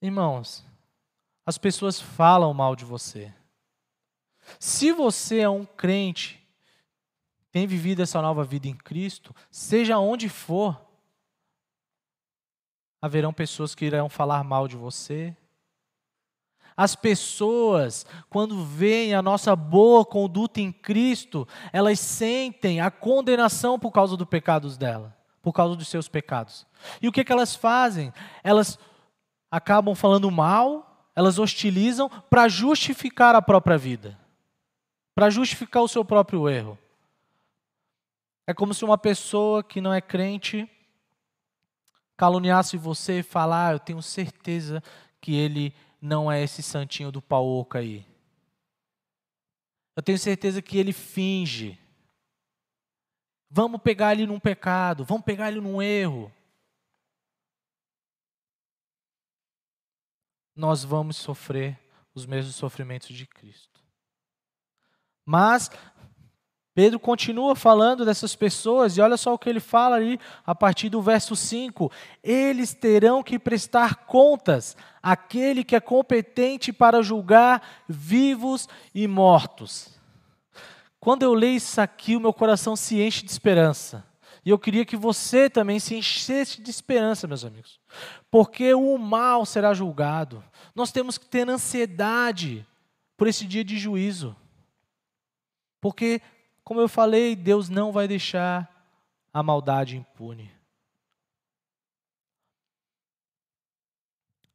[0.00, 0.64] Irmãos,
[1.44, 3.34] as pessoas falam mal de você.
[4.60, 6.40] Se você é um crente,
[7.50, 10.80] tem vivido essa nova vida em Cristo, seja onde for,
[13.02, 15.36] haverão pessoas que irão falar mal de você,
[16.80, 23.90] as pessoas, quando veem a nossa boa conduta em Cristo, elas sentem a condenação por
[23.90, 26.66] causa dos pecados dela, por causa dos seus pecados.
[27.02, 28.14] E o que, que elas fazem?
[28.42, 28.78] Elas
[29.50, 34.18] acabam falando mal, elas hostilizam para justificar a própria vida,
[35.14, 36.78] para justificar o seu próprio erro.
[38.46, 40.66] É como se uma pessoa que não é crente
[42.16, 44.82] caluniasse você e falar, ah, eu tenho certeza
[45.20, 48.06] que ele não é esse santinho do pauoca aí.
[49.94, 51.78] Eu tenho certeza que ele finge.
[53.50, 56.32] Vamos pegar ele num pecado, vamos pegar ele num erro.
[60.54, 61.78] Nós vamos sofrer
[62.14, 63.80] os mesmos sofrimentos de Cristo.
[65.24, 65.70] Mas
[66.74, 70.88] Pedro continua falando dessas pessoas, e olha só o que ele fala ali a partir
[70.88, 71.90] do verso 5:
[72.22, 79.98] Eles terão que prestar contas àquele que é competente para julgar vivos e mortos.
[81.00, 84.04] Quando eu leio isso aqui, o meu coração se enche de esperança.
[84.44, 87.78] E eu queria que você também se enchesse de esperança, meus amigos.
[88.30, 90.42] Porque o mal será julgado.
[90.74, 92.66] Nós temos que ter ansiedade
[93.16, 94.34] por esse dia de juízo.
[95.80, 96.22] Porque
[96.70, 98.96] como eu falei, Deus não vai deixar
[99.32, 100.54] a maldade impune.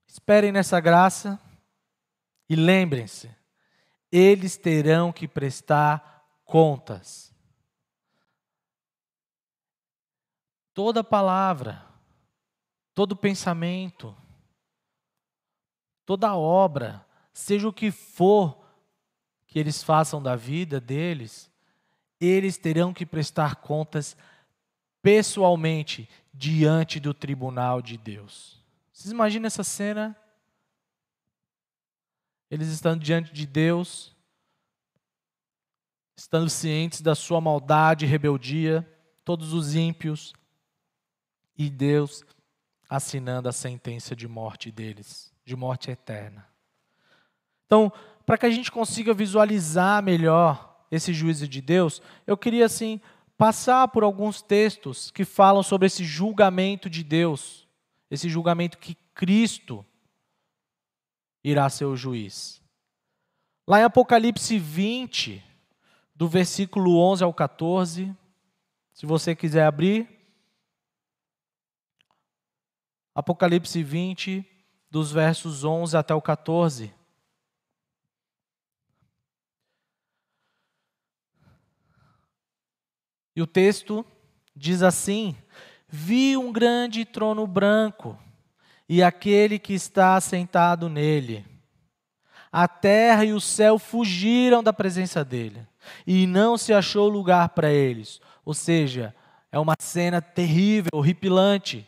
[0.08, 1.38] Esperem nessa graça
[2.48, 3.30] e lembrem-se,
[4.10, 7.36] eles terão que prestar contas.
[10.74, 11.86] Toda palavra,
[12.94, 14.16] todo pensamento,
[16.06, 18.66] toda obra, seja o que for
[19.46, 21.54] que eles façam da vida deles,
[22.20, 24.16] eles terão que prestar contas
[25.02, 28.64] pessoalmente diante do tribunal de Deus.
[28.92, 30.16] Vocês imaginam essa cena?
[32.50, 34.16] Eles estando diante de Deus,
[36.16, 38.88] estando cientes da sua maldade e rebeldia,
[39.24, 40.34] todos os ímpios,
[41.58, 42.24] e Deus
[42.90, 46.48] assinando a sentença de morte deles, de morte eterna.
[47.66, 47.92] Então,
[48.26, 53.00] para que a gente consiga visualizar melhor esse juízo de Deus, eu queria assim
[53.38, 57.68] passar por alguns textos que falam sobre esse julgamento de Deus,
[58.10, 59.86] esse julgamento que Cristo
[61.44, 62.62] irá ser o juiz.
[63.68, 65.44] Lá em Apocalipse 20,
[66.16, 68.16] do versículo 11 ao 14,
[68.94, 70.08] se você quiser abrir.
[73.14, 74.46] Apocalipse 20,
[74.90, 76.94] dos versos 11 até o 14.
[83.36, 84.06] E o texto
[84.56, 85.36] diz assim:
[85.88, 88.18] Vi um grande trono branco
[88.88, 91.46] e aquele que está sentado nele.
[92.52, 95.68] A terra e o céu fugiram da presença dele,
[96.08, 98.22] e não se achou lugar para eles.
[98.46, 99.14] Ou seja,
[99.52, 101.86] é uma cena terrível, horripilante.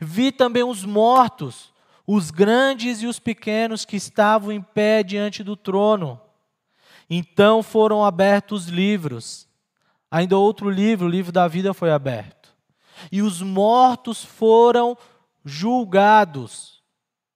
[0.00, 1.72] Vi também os mortos,
[2.04, 6.20] os grandes e os pequenos que estavam em pé diante do trono.
[7.08, 9.46] Então foram abertos livros
[10.14, 12.54] Ainda outro livro, o livro da vida, foi aberto.
[13.10, 14.96] E os mortos foram
[15.44, 16.84] julgados,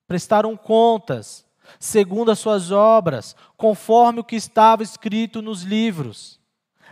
[0.06, 1.44] prestaram contas,
[1.80, 6.38] segundo as suas obras, conforme o que estava escrito nos livros.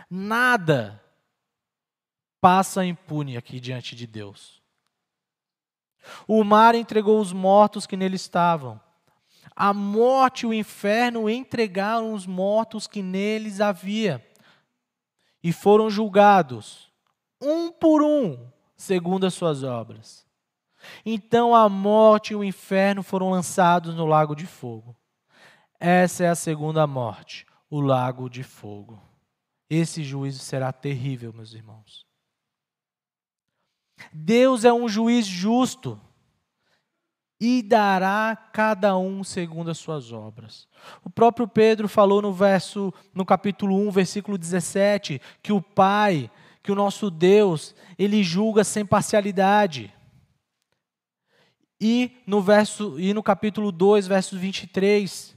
[0.09, 1.01] Nada
[2.41, 4.61] passa impune aqui diante de Deus.
[6.27, 8.77] O mar entregou os mortos que nele estavam.
[9.55, 14.21] A morte e o inferno entregaram os mortos que neles havia
[15.43, 16.91] e foram julgados,
[17.41, 20.25] um por um, segundo as suas obras.
[21.05, 24.95] Então a morte e o inferno foram lançados no lago de fogo.
[25.79, 29.01] Essa é a segunda morte, o lago de fogo.
[29.69, 32.05] Esse juízo será terrível, meus irmãos.
[34.13, 35.99] Deus é um juiz justo
[37.39, 40.67] e dará cada um segundo as suas obras.
[41.03, 46.31] O próprio Pedro falou no verso no capítulo 1, versículo 17, que o Pai,
[46.63, 49.93] que o nosso Deus, ele julga sem parcialidade.
[51.79, 55.35] E no verso e no capítulo 2, verso 23,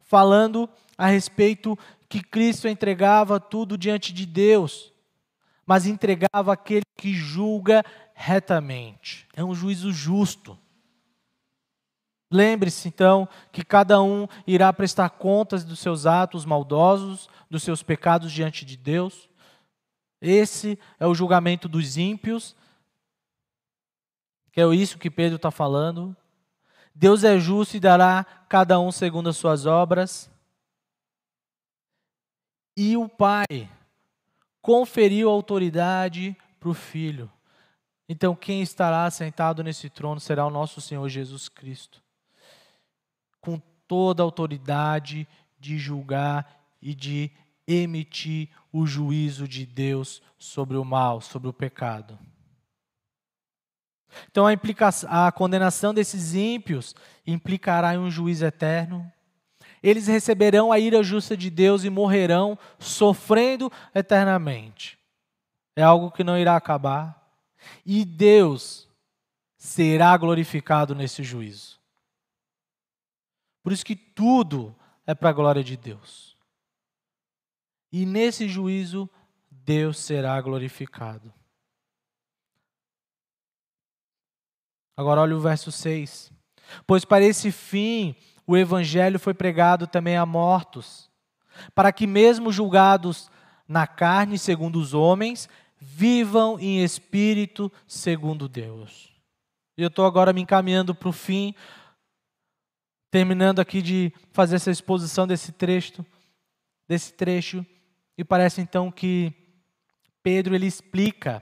[0.00, 0.68] falando
[0.98, 1.78] a respeito
[2.08, 4.92] que Cristo entregava tudo diante de Deus,
[5.64, 7.84] mas entregava aquele que julga
[8.14, 9.28] retamente.
[9.34, 10.58] É um juízo justo.
[12.34, 18.32] Lembre-se então que cada um irá prestar contas dos seus atos maldosos, dos seus pecados
[18.32, 19.28] diante de Deus.
[20.20, 22.56] Esse é o julgamento dos ímpios,
[24.50, 26.16] que é isso que Pedro está falando.
[26.92, 30.28] Deus é justo e dará cada um segundo as suas obras.
[32.76, 33.70] E o Pai
[34.60, 37.30] conferiu autoridade para o Filho.
[38.08, 42.02] Então, quem estará sentado nesse trono será o nosso Senhor Jesus Cristo,
[43.86, 45.26] toda a autoridade
[45.58, 47.30] de julgar e de
[47.66, 52.18] emitir o juízo de Deus sobre o mal, sobre o pecado.
[54.30, 56.94] Então, a, a condenação desses ímpios
[57.26, 59.10] implicará em um juízo eterno.
[59.82, 64.98] Eles receberão a ira justa de Deus e morrerão sofrendo eternamente.
[65.76, 67.22] É algo que não irá acabar.
[67.84, 68.88] E Deus
[69.56, 71.78] será glorificado nesse juízo.
[73.64, 74.76] Por isso que tudo
[75.06, 76.36] é para a glória de Deus.
[77.90, 79.08] E nesse juízo,
[79.50, 81.32] Deus será glorificado.
[84.94, 86.30] Agora olha o verso 6.
[86.86, 88.14] Pois para esse fim
[88.46, 91.10] o evangelho foi pregado também a mortos,
[91.74, 93.30] para que mesmo julgados
[93.66, 95.48] na carne segundo os homens,
[95.80, 99.10] vivam em espírito segundo Deus.
[99.76, 101.54] E eu estou agora me encaminhando para o fim,
[103.14, 106.04] terminando aqui de fazer essa exposição desse trecho,
[106.88, 107.64] desse trecho,
[108.18, 109.32] e parece então que
[110.20, 111.40] Pedro ele explica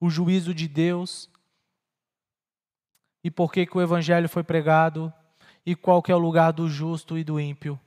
[0.00, 1.30] o juízo de Deus
[3.22, 5.14] e por que, que o evangelho foi pregado
[5.64, 7.78] e qual que é o lugar do justo e do ímpio.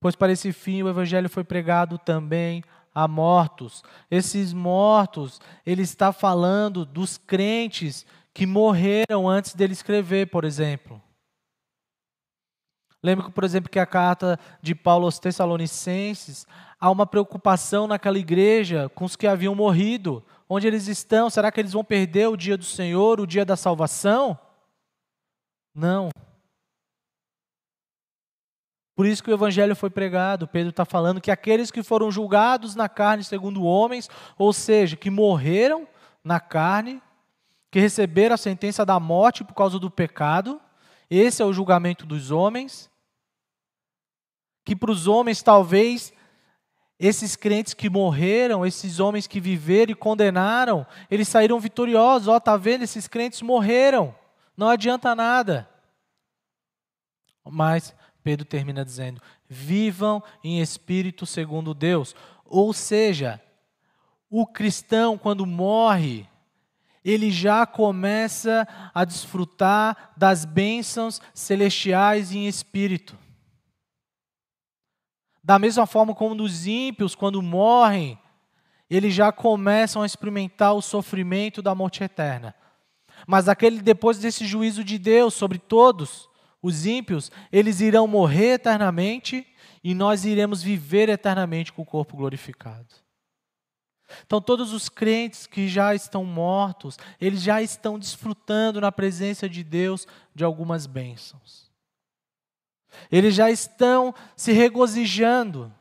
[0.00, 3.82] Pois para esse fim o evangelho foi pregado também a mortos.
[4.10, 11.00] Esses mortos, ele está falando dos crentes que morreram antes dele escrever, por exemplo.
[13.02, 16.46] Lembra, por exemplo, que a carta de Paulo aos Tessalonicenses,
[16.78, 20.24] há uma preocupação naquela igreja com os que haviam morrido.
[20.48, 21.28] Onde eles estão?
[21.28, 24.38] Será que eles vão perder o dia do Senhor, o dia da salvação?
[25.74, 26.10] Não.
[28.94, 30.46] Por isso que o evangelho foi pregado.
[30.46, 35.10] Pedro está falando que aqueles que foram julgados na carne segundo homens, ou seja, que
[35.10, 35.88] morreram
[36.22, 37.02] na carne,
[37.72, 40.60] que receberam a sentença da morte por causa do pecado,
[41.10, 42.90] esse é o julgamento dos homens.
[44.62, 46.12] Que para os homens talvez
[47.00, 52.28] esses crentes que morreram, esses homens que viveram e condenaram, eles saíram vitoriosos.
[52.28, 52.82] Ó, tá vendo?
[52.84, 54.14] Esses crentes morreram.
[54.54, 55.66] Não adianta nada.
[57.42, 59.18] Mas Pedro termina dizendo:
[59.48, 62.14] vivam em espírito segundo Deus.
[62.44, 63.40] Ou seja,
[64.28, 66.28] o cristão, quando morre,
[67.04, 73.18] ele já começa a desfrutar das bênçãos celestiais em espírito.
[75.42, 78.18] Da mesma forma como os ímpios, quando morrem,
[78.88, 82.54] eles já começam a experimentar o sofrimento da morte eterna.
[83.26, 86.28] Mas aquele depois desse juízo de Deus sobre todos
[86.62, 89.46] os ímpios, eles irão morrer eternamente
[89.82, 93.01] e nós iremos viver eternamente com o corpo glorificado.
[94.26, 99.62] Então, todos os crentes que já estão mortos, eles já estão desfrutando na presença de
[99.62, 101.70] Deus de algumas bênçãos.
[103.10, 105.72] Eles já estão se regozijando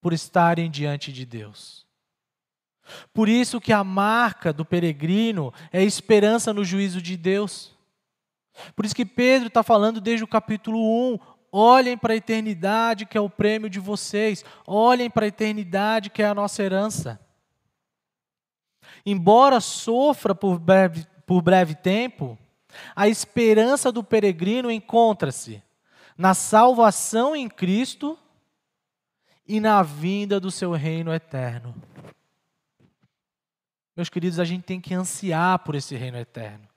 [0.00, 1.86] por estarem diante de Deus.
[3.12, 7.74] Por isso que a marca do peregrino é esperança no juízo de Deus.
[8.76, 10.78] Por isso que Pedro está falando desde o capítulo
[11.14, 11.18] 1,
[11.56, 16.20] olhem para a eternidade que é o prêmio de vocês, olhem para a eternidade que
[16.20, 17.20] é a nossa herança.
[19.06, 22.36] Embora sofra por breve, por breve tempo,
[22.96, 25.62] a esperança do peregrino encontra-se
[26.18, 28.18] na salvação em Cristo
[29.46, 31.72] e na vinda do seu reino eterno.
[33.94, 36.73] Meus queridos, a gente tem que ansiar por esse reino eterno.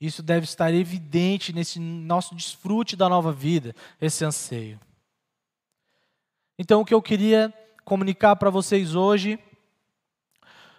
[0.00, 4.78] Isso deve estar evidente nesse nosso desfrute da nova vida, esse anseio.
[6.58, 7.52] Então, o que eu queria
[7.84, 9.38] comunicar para vocês hoje,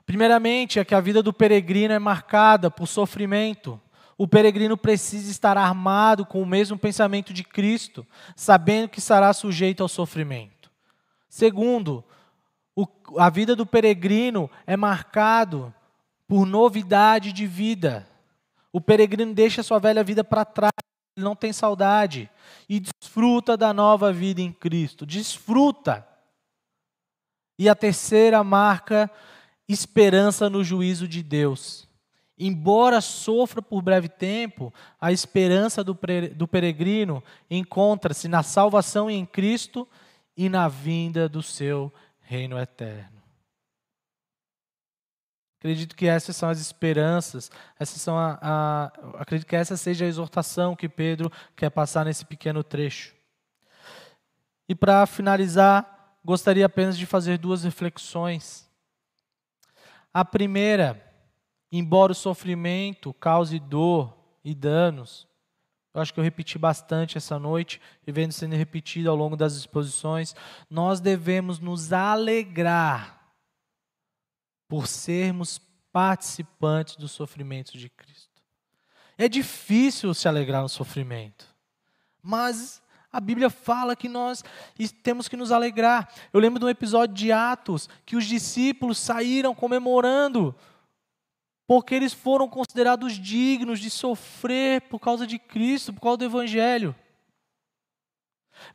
[0.06, 3.80] primeiramente, é que a vida do peregrino é marcada por sofrimento.
[4.18, 8.06] O peregrino precisa estar armado com o mesmo pensamento de Cristo,
[8.36, 10.72] sabendo que estará sujeito ao sofrimento.
[11.28, 12.04] Segundo,
[12.74, 12.88] o,
[13.18, 15.74] a vida do peregrino é marcado
[16.28, 18.08] por novidade de vida.
[18.76, 20.74] O peregrino deixa sua velha vida para trás,
[21.16, 22.30] ele não tem saudade
[22.68, 25.06] e desfruta da nova vida em Cristo.
[25.06, 26.06] Desfruta.
[27.58, 29.10] E a terceira marca,
[29.66, 31.88] esperança no juízo de Deus.
[32.38, 39.88] Embora sofra por breve tempo, a esperança do peregrino encontra-se na salvação em Cristo
[40.36, 43.15] e na vinda do seu reino eterno.
[45.66, 48.86] Acredito que essas são as esperanças, essas são a, a,
[49.18, 53.16] acredito que essa seja a exortação que Pedro quer passar nesse pequeno trecho.
[54.70, 58.70] E para finalizar, gostaria apenas de fazer duas reflexões.
[60.14, 61.04] A primeira,
[61.72, 65.28] embora o sofrimento cause dor e danos,
[65.96, 69.56] eu acho que eu repeti bastante essa noite e vendo sendo repetido ao longo das
[69.56, 70.36] exposições,
[70.70, 73.15] nós devemos nos alegrar
[74.68, 75.60] por sermos
[75.92, 78.42] participantes dos sofrimentos de Cristo.
[79.18, 81.46] É difícil se alegrar no sofrimento,
[82.22, 82.82] mas
[83.12, 84.44] a Bíblia fala que nós
[85.02, 86.14] temos que nos alegrar.
[86.34, 90.54] Eu lembro de um episódio de Atos que os discípulos saíram comemorando
[91.68, 96.96] porque eles foram considerados dignos de sofrer por causa de Cristo, por causa do Evangelho.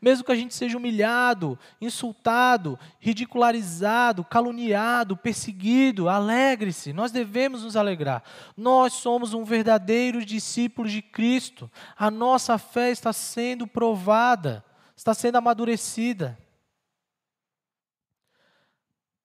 [0.01, 8.23] Mesmo que a gente seja humilhado, insultado, ridicularizado, caluniado, perseguido, alegre-se, nós devemos nos alegrar.
[8.57, 11.71] Nós somos um verdadeiro discípulo de Cristo.
[11.97, 14.65] A nossa fé está sendo provada,
[14.97, 16.39] está sendo amadurecida.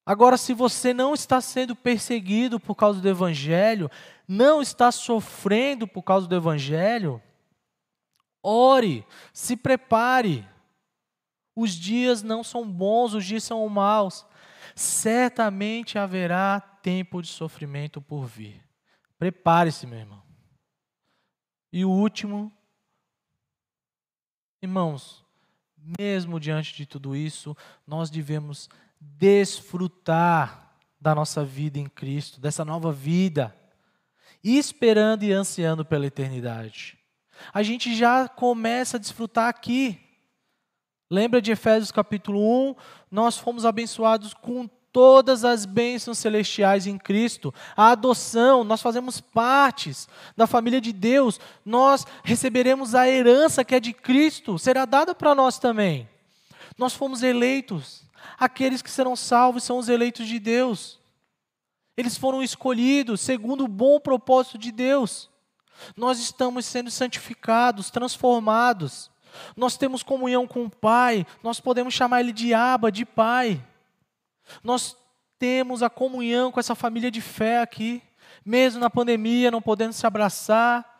[0.05, 3.89] Agora, se você não está sendo perseguido por causa do Evangelho,
[4.27, 7.19] não está sofrendo por causa do Evangelho,
[8.45, 10.47] ore, se prepare.
[11.55, 14.25] Os dias não são bons, os dias são maus.
[14.75, 18.61] Certamente haverá tempo de sofrimento por vir.
[19.17, 20.21] Prepare-se, meu irmão.
[21.71, 22.51] E o último,
[24.61, 25.25] irmãos,
[25.99, 27.55] mesmo diante de tudo isso,
[27.87, 28.69] nós devemos
[28.99, 33.55] desfrutar da nossa vida em Cristo, dessa nova vida,
[34.43, 36.97] esperando e ansiando pela eternidade.
[37.53, 39.99] A gente já começa a desfrutar aqui.
[41.09, 42.75] Lembra de Efésios capítulo 1?
[43.11, 47.53] Nós fomos abençoados com todas as bênçãos celestiais em Cristo.
[47.75, 51.39] A adoção, nós fazemos partes da família de Deus.
[51.65, 56.09] Nós receberemos a herança que é de Cristo, será dada para nós também.
[56.77, 58.05] Nós fomos eleitos
[58.37, 60.99] Aqueles que serão salvos são os eleitos de Deus.
[61.95, 65.29] Eles foram escolhidos segundo o bom propósito de Deus.
[65.95, 69.11] Nós estamos sendo santificados, transformados.
[69.55, 73.61] Nós temos comunhão com o Pai, nós podemos chamar Ele de Aba, de Pai.
[74.63, 74.95] Nós
[75.37, 78.01] temos a comunhão com essa família de fé aqui,
[78.45, 80.95] mesmo na pandemia, não podendo se abraçar,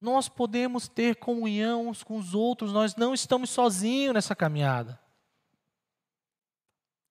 [0.00, 4.98] nós podemos ter comunhão uns com os outros, nós não estamos sozinhos nessa caminhada.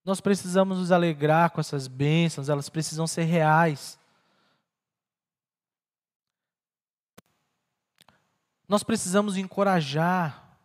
[0.04, 3.99] Nós precisamos nos alegrar com essas bênçãos, elas precisam ser reais.
[8.70, 10.56] Nós precisamos encorajar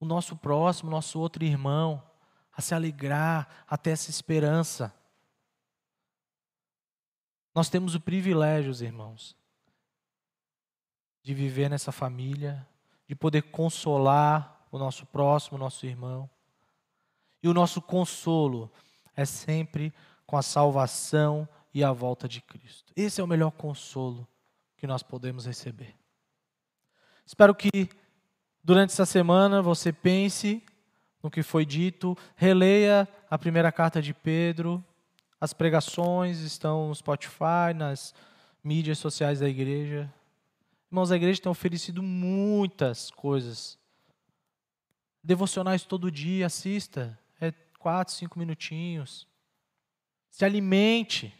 [0.00, 2.02] o nosso próximo, o nosso outro irmão,
[2.52, 4.92] a se alegrar, a ter essa esperança.
[7.54, 9.36] Nós temos o privilégio, irmãos,
[11.22, 12.66] de viver nessa família,
[13.06, 16.28] de poder consolar o nosso próximo, o nosso irmão.
[17.40, 18.72] E o nosso consolo
[19.14, 19.94] é sempre
[20.26, 22.92] com a salvação e a volta de Cristo.
[22.96, 24.26] Esse é o melhor consolo
[24.76, 26.01] que nós podemos receber.
[27.32, 27.88] Espero que
[28.62, 30.62] durante essa semana você pense
[31.22, 34.84] no que foi dito, releia a primeira carta de Pedro,
[35.40, 38.14] as pregações estão no Spotify, nas
[38.62, 40.12] mídias sociais da igreja.
[40.90, 43.78] Irmãos, a igreja tem oferecido muitas coisas.
[45.24, 47.18] Devocionais todo dia, assista.
[47.40, 49.26] É quatro, cinco minutinhos.
[50.28, 51.32] Se alimente.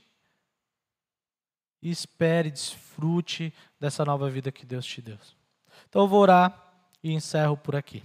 [1.83, 5.19] E espere, desfrute dessa nova vida que Deus te deu.
[5.89, 6.73] Então eu vou orar
[7.03, 8.03] e encerro por aqui.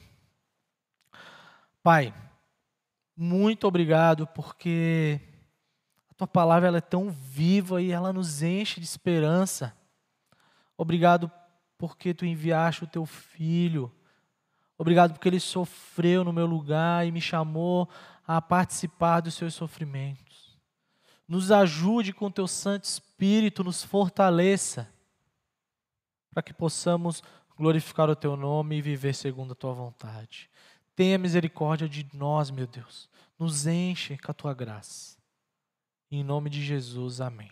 [1.83, 2.13] Pai,
[3.15, 5.19] muito obrigado porque
[6.09, 9.75] a tua palavra ela é tão viva e ela nos enche de esperança.
[10.77, 11.31] Obrigado
[11.77, 13.91] porque tu enviaste o teu filho.
[14.77, 17.89] Obrigado porque ele sofreu no meu lugar e me chamou
[18.25, 20.59] a participar dos seus sofrimentos.
[21.27, 24.91] Nos ajude com teu Santo Espírito, nos fortaleça,
[26.31, 27.23] para que possamos
[27.57, 30.49] glorificar o teu nome e viver segundo a tua vontade.
[30.95, 33.09] Tenha misericórdia de nós, meu Deus.
[33.37, 35.17] Nos enche com a tua graça.
[36.09, 37.51] Em nome de Jesus, amém.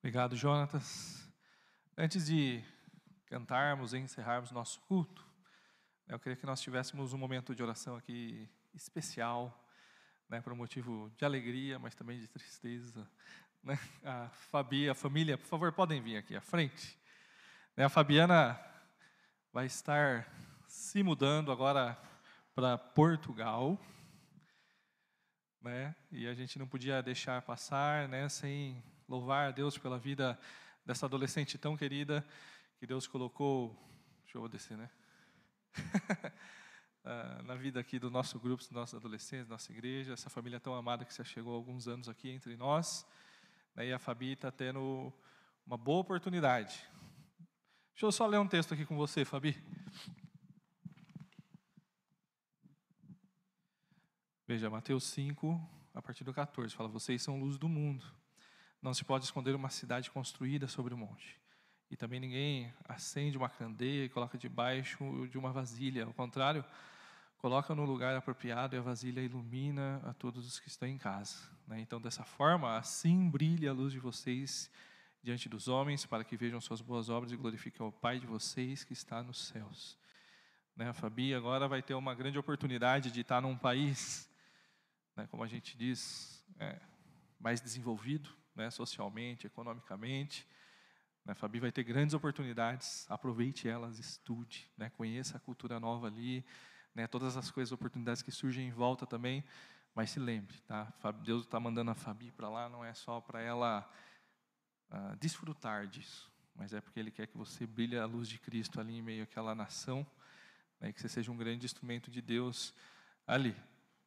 [0.00, 1.26] Obrigado, Jonatas.
[1.96, 2.62] Antes de
[3.26, 5.24] cantarmos e encerrarmos nosso culto,
[6.06, 9.66] eu queria que nós tivéssemos um momento de oração aqui especial,
[10.28, 13.08] né, por um motivo de alegria, mas também de tristeza.
[13.62, 13.78] né?
[14.04, 16.98] a Fabi, a família, por favor, podem vir aqui à frente.
[17.74, 18.60] Né, a Fabiana
[19.52, 20.28] vai estar
[20.66, 21.98] se mudando agora
[22.54, 23.80] para Portugal,
[25.62, 25.96] né?
[26.12, 30.38] E a gente não podia deixar passar, né, sem louvar a Deus pela vida
[30.84, 32.24] dessa adolescente tão querida
[32.78, 33.74] que Deus colocou.
[34.24, 34.90] Deixa eu descer, né?
[37.06, 40.72] Ah, na vida aqui do nosso grupo, dos nossos adolescentes, nossa igreja, essa família tão
[40.72, 43.06] amada que já chegou há alguns anos aqui entre nós.
[43.74, 45.12] Né, e a Fabi está tendo
[45.66, 46.82] uma boa oportunidade.
[47.92, 49.54] Deixa eu só ler um texto aqui com você, Fabi.
[54.48, 55.60] Veja, Mateus 5,
[55.92, 58.02] a partir do 14, fala: Vocês são luz do mundo.
[58.80, 61.38] Não se pode esconder uma cidade construída sobre o um monte.
[61.90, 66.04] E também ninguém acende uma candeia e coloca debaixo de uma vasilha.
[66.04, 66.64] Ao contrário,
[67.38, 71.36] coloca no lugar apropriado e a vasilha ilumina a todos os que estão em casa.
[71.66, 71.80] Né?
[71.80, 74.70] Então, dessa forma, assim brilha a luz de vocês
[75.22, 78.84] diante dos homens, para que vejam suas boas obras e glorifiquem o Pai de vocês
[78.84, 79.98] que está nos céus.
[80.76, 80.88] Né?
[80.88, 84.28] A Fabi agora vai ter uma grande oportunidade de estar num país,
[85.16, 86.78] né, como a gente diz, é,
[87.38, 90.46] mais desenvolvido, né, socialmente, economicamente.
[91.24, 91.34] Né?
[91.34, 96.44] Fabi vai ter grandes oportunidades, aproveite elas, estude, né, conheça a cultura nova ali,
[96.94, 99.42] né, todas as coisas, oportunidades que surgem em volta também,
[99.94, 100.92] mas se lembre, tá?
[101.22, 103.88] Deus está mandando a Fabi para lá, não é só para ela
[104.90, 108.80] uh, desfrutar disso, mas é porque Ele quer que você brilhe a luz de Cristo
[108.80, 110.06] ali em meio àquela nação,
[110.80, 112.74] né, que você seja um grande instrumento de Deus
[113.26, 113.56] ali.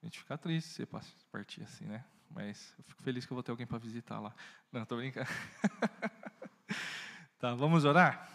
[0.02, 0.85] A gente fica triste se
[1.31, 2.06] partir assim, né?
[2.30, 4.35] Mas eu fico feliz que eu vou ter alguém para visitar lá.
[4.72, 5.27] Não, estou brincando.
[7.39, 8.30] tá, vamos orar?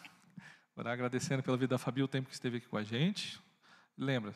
[0.77, 3.41] Orar agradecendo pela vida da Fabi, o tempo que esteve aqui com a gente.
[3.97, 4.35] Lembra,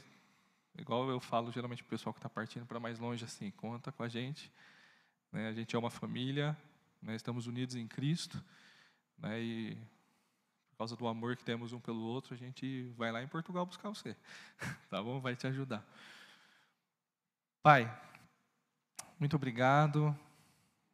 [0.77, 3.93] igual eu falo geralmente para o pessoal que está partindo para mais longe, assim, conta
[3.93, 4.53] com a gente.
[5.31, 5.49] Né?
[5.49, 6.57] A gente é uma família,
[7.01, 7.15] né?
[7.15, 8.43] estamos unidos em Cristo.
[9.19, 9.41] Né?
[9.41, 9.75] E
[10.71, 13.65] por causa do amor que temos um pelo outro, a gente vai lá em Portugal
[13.65, 14.17] buscar você.
[14.91, 15.21] tá bom?
[15.21, 15.83] Vai te ajudar.
[17.63, 17.91] Pai,
[19.19, 20.15] muito obrigado,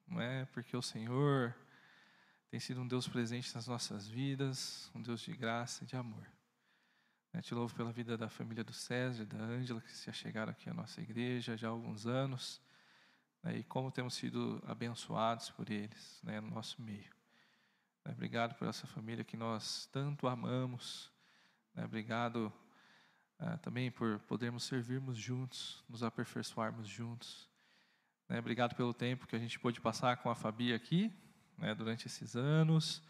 [0.07, 0.45] não é?
[0.47, 1.55] Porque o Senhor
[2.53, 6.31] tem sido um Deus presente nas nossas vidas, um Deus de graça e de amor.
[7.33, 10.69] Eu te louvo pela vida da família do César, da Ângela, que já chegaram aqui
[10.69, 12.61] à nossa igreja já há alguns anos,
[13.43, 17.11] né, e como temos sido abençoados por eles né, no nosso meio.
[18.05, 21.11] Né, obrigado por essa família que nós tanto amamos.
[21.73, 22.53] Né, obrigado
[23.39, 27.49] ah, também por podermos servirmos juntos, nos aperfeiçoarmos juntos.
[28.29, 31.11] Né, obrigado pelo tempo que a gente pôde passar com a Fabi aqui,
[31.63, 33.01] né, durante esses anos,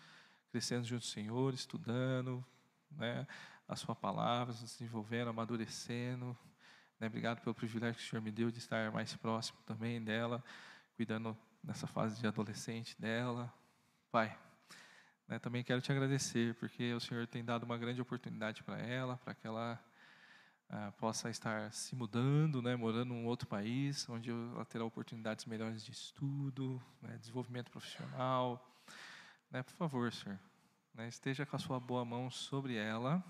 [0.50, 2.44] crescendo junto com o Senhor, estudando,
[2.90, 3.26] né,
[3.66, 6.36] a sua palavra, se desenvolvendo, amadurecendo.
[7.00, 7.06] Né?
[7.06, 10.44] Obrigado pelo privilégio que o Senhor me deu de estar mais próximo também dela,
[10.94, 13.50] cuidando nessa fase de adolescente dela.
[14.10, 14.38] Pai,
[15.26, 19.16] né, também quero te agradecer, porque o Senhor tem dado uma grande oportunidade para ela,
[19.16, 19.82] para que ela
[20.72, 25.44] ah, possa estar se mudando, né, morando em um outro país, onde ela terá oportunidades
[25.44, 28.66] melhores de estudo, né, desenvolvimento profissional.
[29.50, 30.38] Né, por favor, Senhor,
[30.94, 33.22] né, esteja com a sua boa mão sobre ela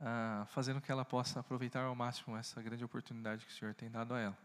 [0.00, 3.90] ah, fazendo que ela possa aproveitar ao máximo essa grande oportunidade que o Senhor tem
[3.90, 4.38] dado a ela.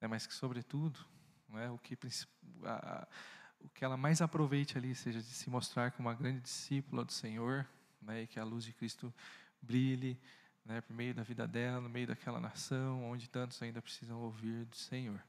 [0.00, 0.98] É, mas que, sobretudo,
[1.54, 1.98] é, o, que,
[2.64, 3.08] a,
[3.60, 7.12] o que ela mais aproveite ali seja de se mostrar como uma grande discípula do
[7.12, 7.66] Senhor,
[8.00, 9.12] né, e que a luz de Cristo
[9.62, 10.20] brilhe
[10.66, 14.64] né, por meio da vida dela, no meio daquela nação, onde tantos ainda precisam ouvir
[14.64, 15.22] do Senhor.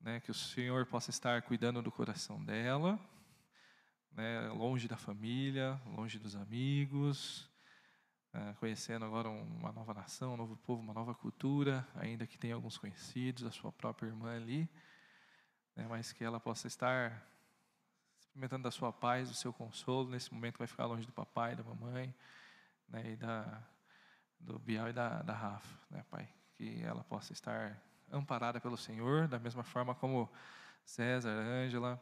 [0.00, 2.98] Né, que o Senhor possa estar cuidando do coração dela,
[4.10, 7.48] né, longe da família, longe dos amigos,
[8.34, 12.56] uh, conhecendo agora uma nova nação, um novo povo, uma nova cultura, ainda que tenha
[12.56, 14.68] alguns conhecidos, a sua própria irmã ali,
[15.76, 17.24] né, mas que ela possa estar
[18.18, 21.62] experimentando da sua paz, do seu consolo, nesse momento vai ficar longe do papai, da
[21.62, 22.12] mamãe,
[22.92, 23.62] né, e da,
[24.38, 27.80] do Bial e da, da Rafa, né, Pai, que ela possa estar
[28.12, 30.30] amparada pelo Senhor, da mesma forma como
[30.84, 32.00] César, Ângela,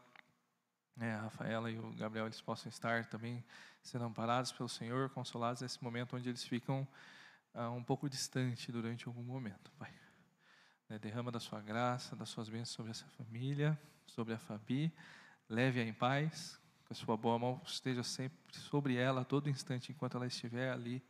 [0.97, 3.45] né, a Rafaela e o Gabriel eles possam estar também
[3.83, 6.87] sendo amparados pelo Senhor, consolados nesse momento onde eles ficam
[7.55, 9.93] ah, um pouco distante durante algum momento, Pai.
[10.89, 14.93] Né, derrama da sua graça, das suas bênçãos sobre essa família, sobre a Fabi,
[15.49, 16.60] leve-a em paz,
[16.91, 20.73] que a sua boa mão esteja sempre sobre ela a todo instante enquanto ela estiver
[20.73, 21.01] ali.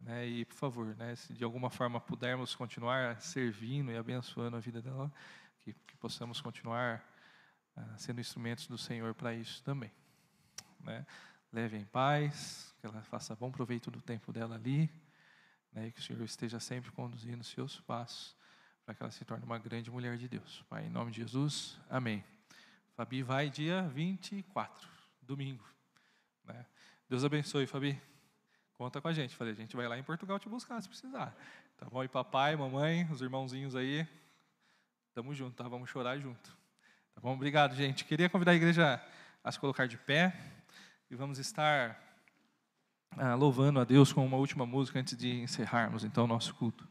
[0.00, 4.60] Né, e, por favor, né, se de alguma forma pudermos continuar servindo e abençoando a
[4.60, 5.12] vida dela,
[5.58, 7.04] que, que possamos continuar
[7.76, 9.92] ah, sendo instrumentos do Senhor para isso também.
[10.80, 11.04] Né?
[11.52, 14.90] Leve em paz, que ela faça bom proveito do tempo dela ali,
[15.70, 15.88] né?
[15.88, 18.34] e que o Senhor esteja sempre conduzindo seus passos,
[18.86, 20.64] para que ela se torne uma grande mulher de Deus.
[20.66, 22.24] Pai, em nome de Jesus, amém.
[22.98, 24.88] Fabi vai dia 24,
[25.22, 25.64] domingo.
[26.44, 26.66] Né?
[27.08, 27.96] Deus abençoe, Fabi.
[28.76, 29.36] Conta com a gente.
[29.36, 31.32] Falei, a gente vai lá em Portugal te buscar se precisar.
[31.76, 32.02] Tá bom?
[32.02, 34.04] E papai, mamãe, os irmãozinhos aí,
[35.14, 35.68] tamo junto, tá?
[35.68, 36.50] Vamos chorar junto.
[37.14, 37.34] Tá bom?
[37.34, 38.04] Obrigado, gente.
[38.04, 39.00] Queria convidar a igreja
[39.44, 40.36] a se colocar de pé
[41.08, 41.96] e vamos estar
[43.12, 46.84] ah, louvando a Deus com uma última música antes de encerrarmos então o nosso culto.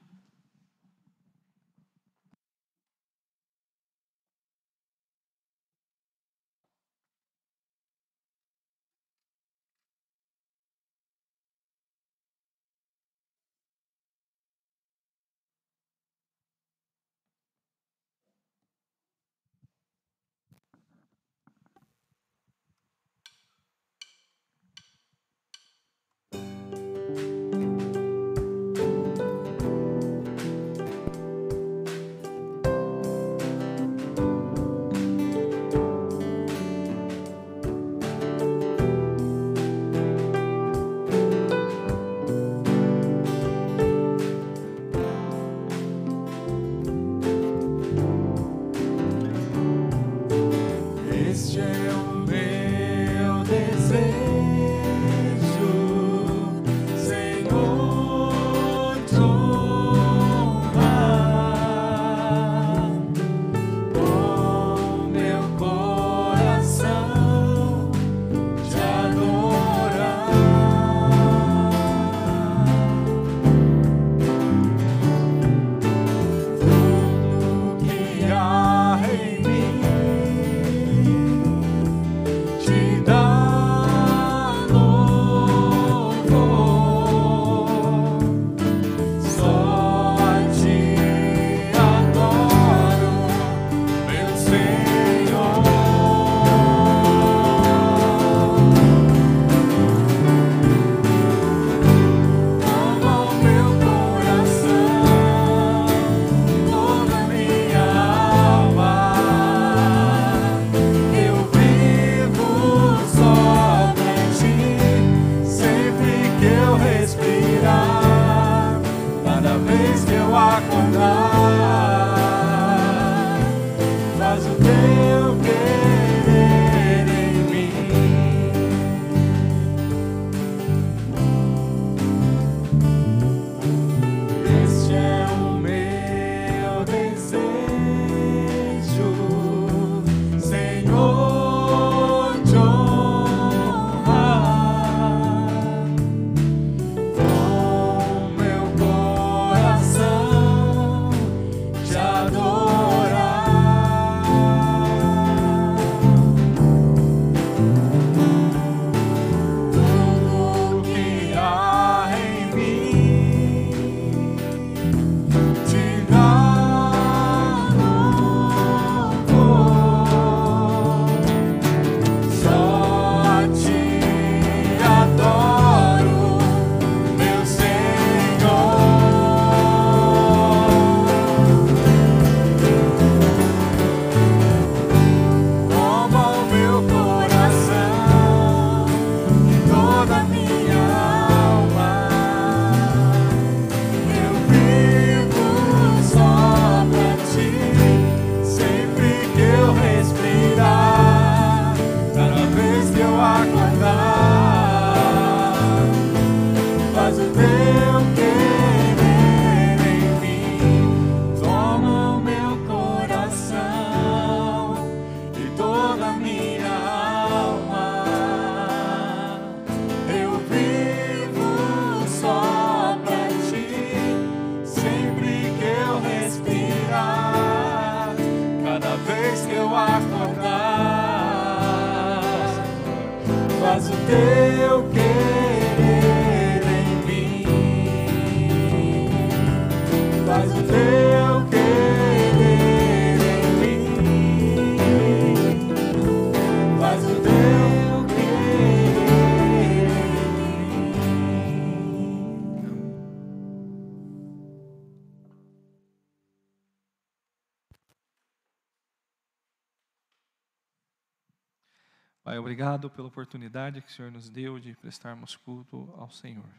[262.57, 266.49] Obrigado pela oportunidade que o Senhor nos deu de prestarmos culto ao Senhor.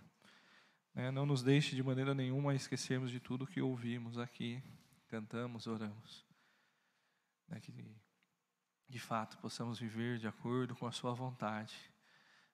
[0.95, 4.63] Né, não nos deixe de maneira nenhuma esquecermos de tudo que ouvimos aqui
[5.09, 6.25] cantamos, oramos.
[7.49, 8.01] Né, que
[8.89, 11.75] de fato possamos viver de acordo com a Sua vontade,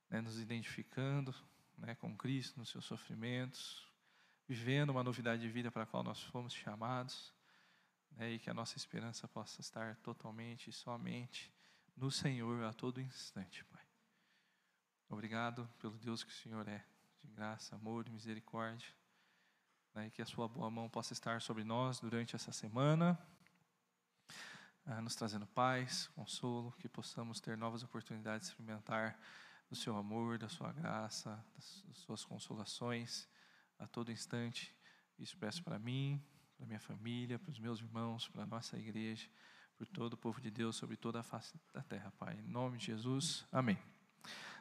[0.08, 1.34] né, nos identificando
[2.00, 3.86] com Cristo nos seus sofrimentos,
[4.48, 7.30] vivendo uma novidade de vida para a qual nós fomos chamados,
[8.20, 11.53] e que a nossa esperança possa estar totalmente e somente
[11.96, 13.82] no Senhor a todo instante, Pai.
[15.08, 16.84] Obrigado pelo Deus que o Senhor é,
[17.20, 18.88] de graça, amor e misericórdia,
[19.94, 23.18] né, que a Sua boa mão possa estar sobre nós durante essa semana
[24.86, 29.18] ah, nos trazendo paz, consolo, que possamos ter novas oportunidades de experimentar
[29.68, 33.28] do seu amor, da sua graça, das, das suas consolações
[33.78, 34.74] a todo instante.
[35.18, 36.22] Isso peço para mim,
[36.56, 39.28] para minha família, para os meus irmãos, para a nossa igreja,
[39.76, 42.38] por todo o povo de Deus, sobre toda a face da terra, Pai.
[42.38, 43.78] Em nome de Jesus, amém.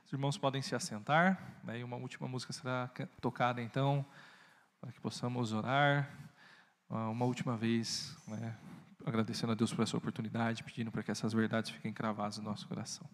[0.05, 2.89] Os irmãos podem se assentar, né, e uma última música será
[3.21, 4.05] tocada então,
[4.81, 6.09] para que possamos orar
[6.89, 8.57] ah, uma última vez, né,
[9.05, 12.67] agradecendo a Deus por essa oportunidade, pedindo para que essas verdades fiquem cravadas no nosso
[12.67, 13.09] coração.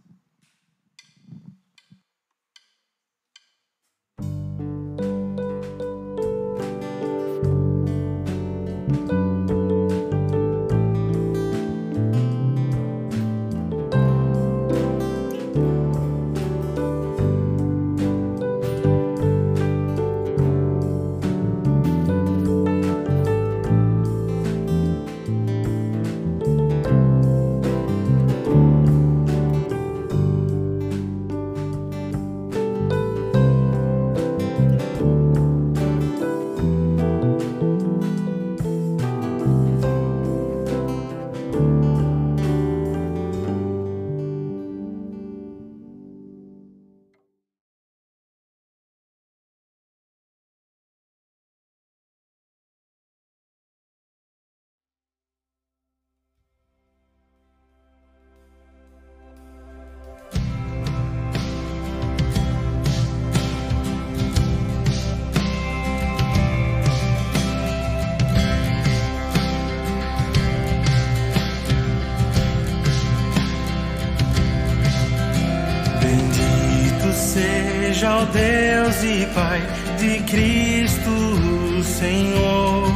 [79.39, 79.61] Pai
[79.97, 82.91] de Cristo Senhor.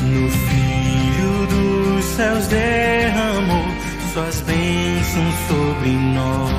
[0.00, 3.66] No Filho dos céus derramou
[4.14, 6.52] suas bênçãos sobre nós.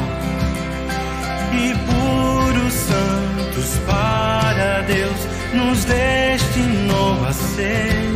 [1.53, 8.11] E por os santos para Deus nos destinou a ser.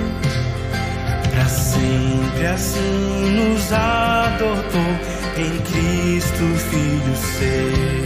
[1.31, 4.93] Para sempre assim nos adotou
[5.37, 7.96] em Cristo Filho ser.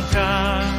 [0.00, 0.75] Graça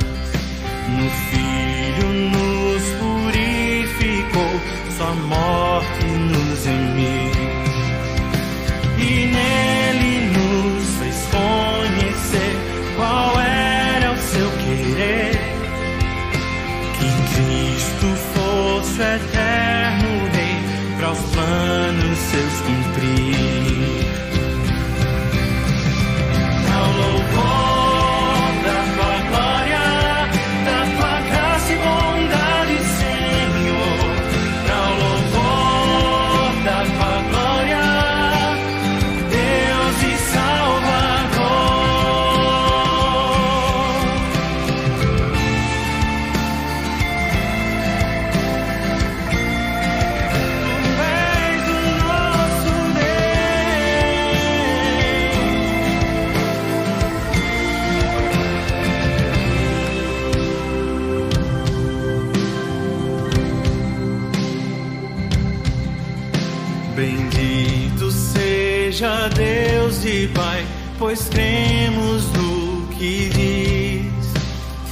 [71.08, 74.34] pois cremos no que diz,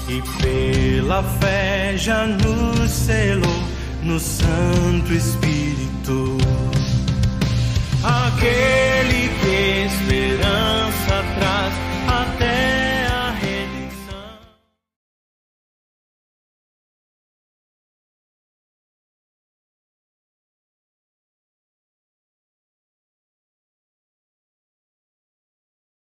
[0.08, 3.64] e pela fé já nos selou
[4.02, 4.85] no Espírito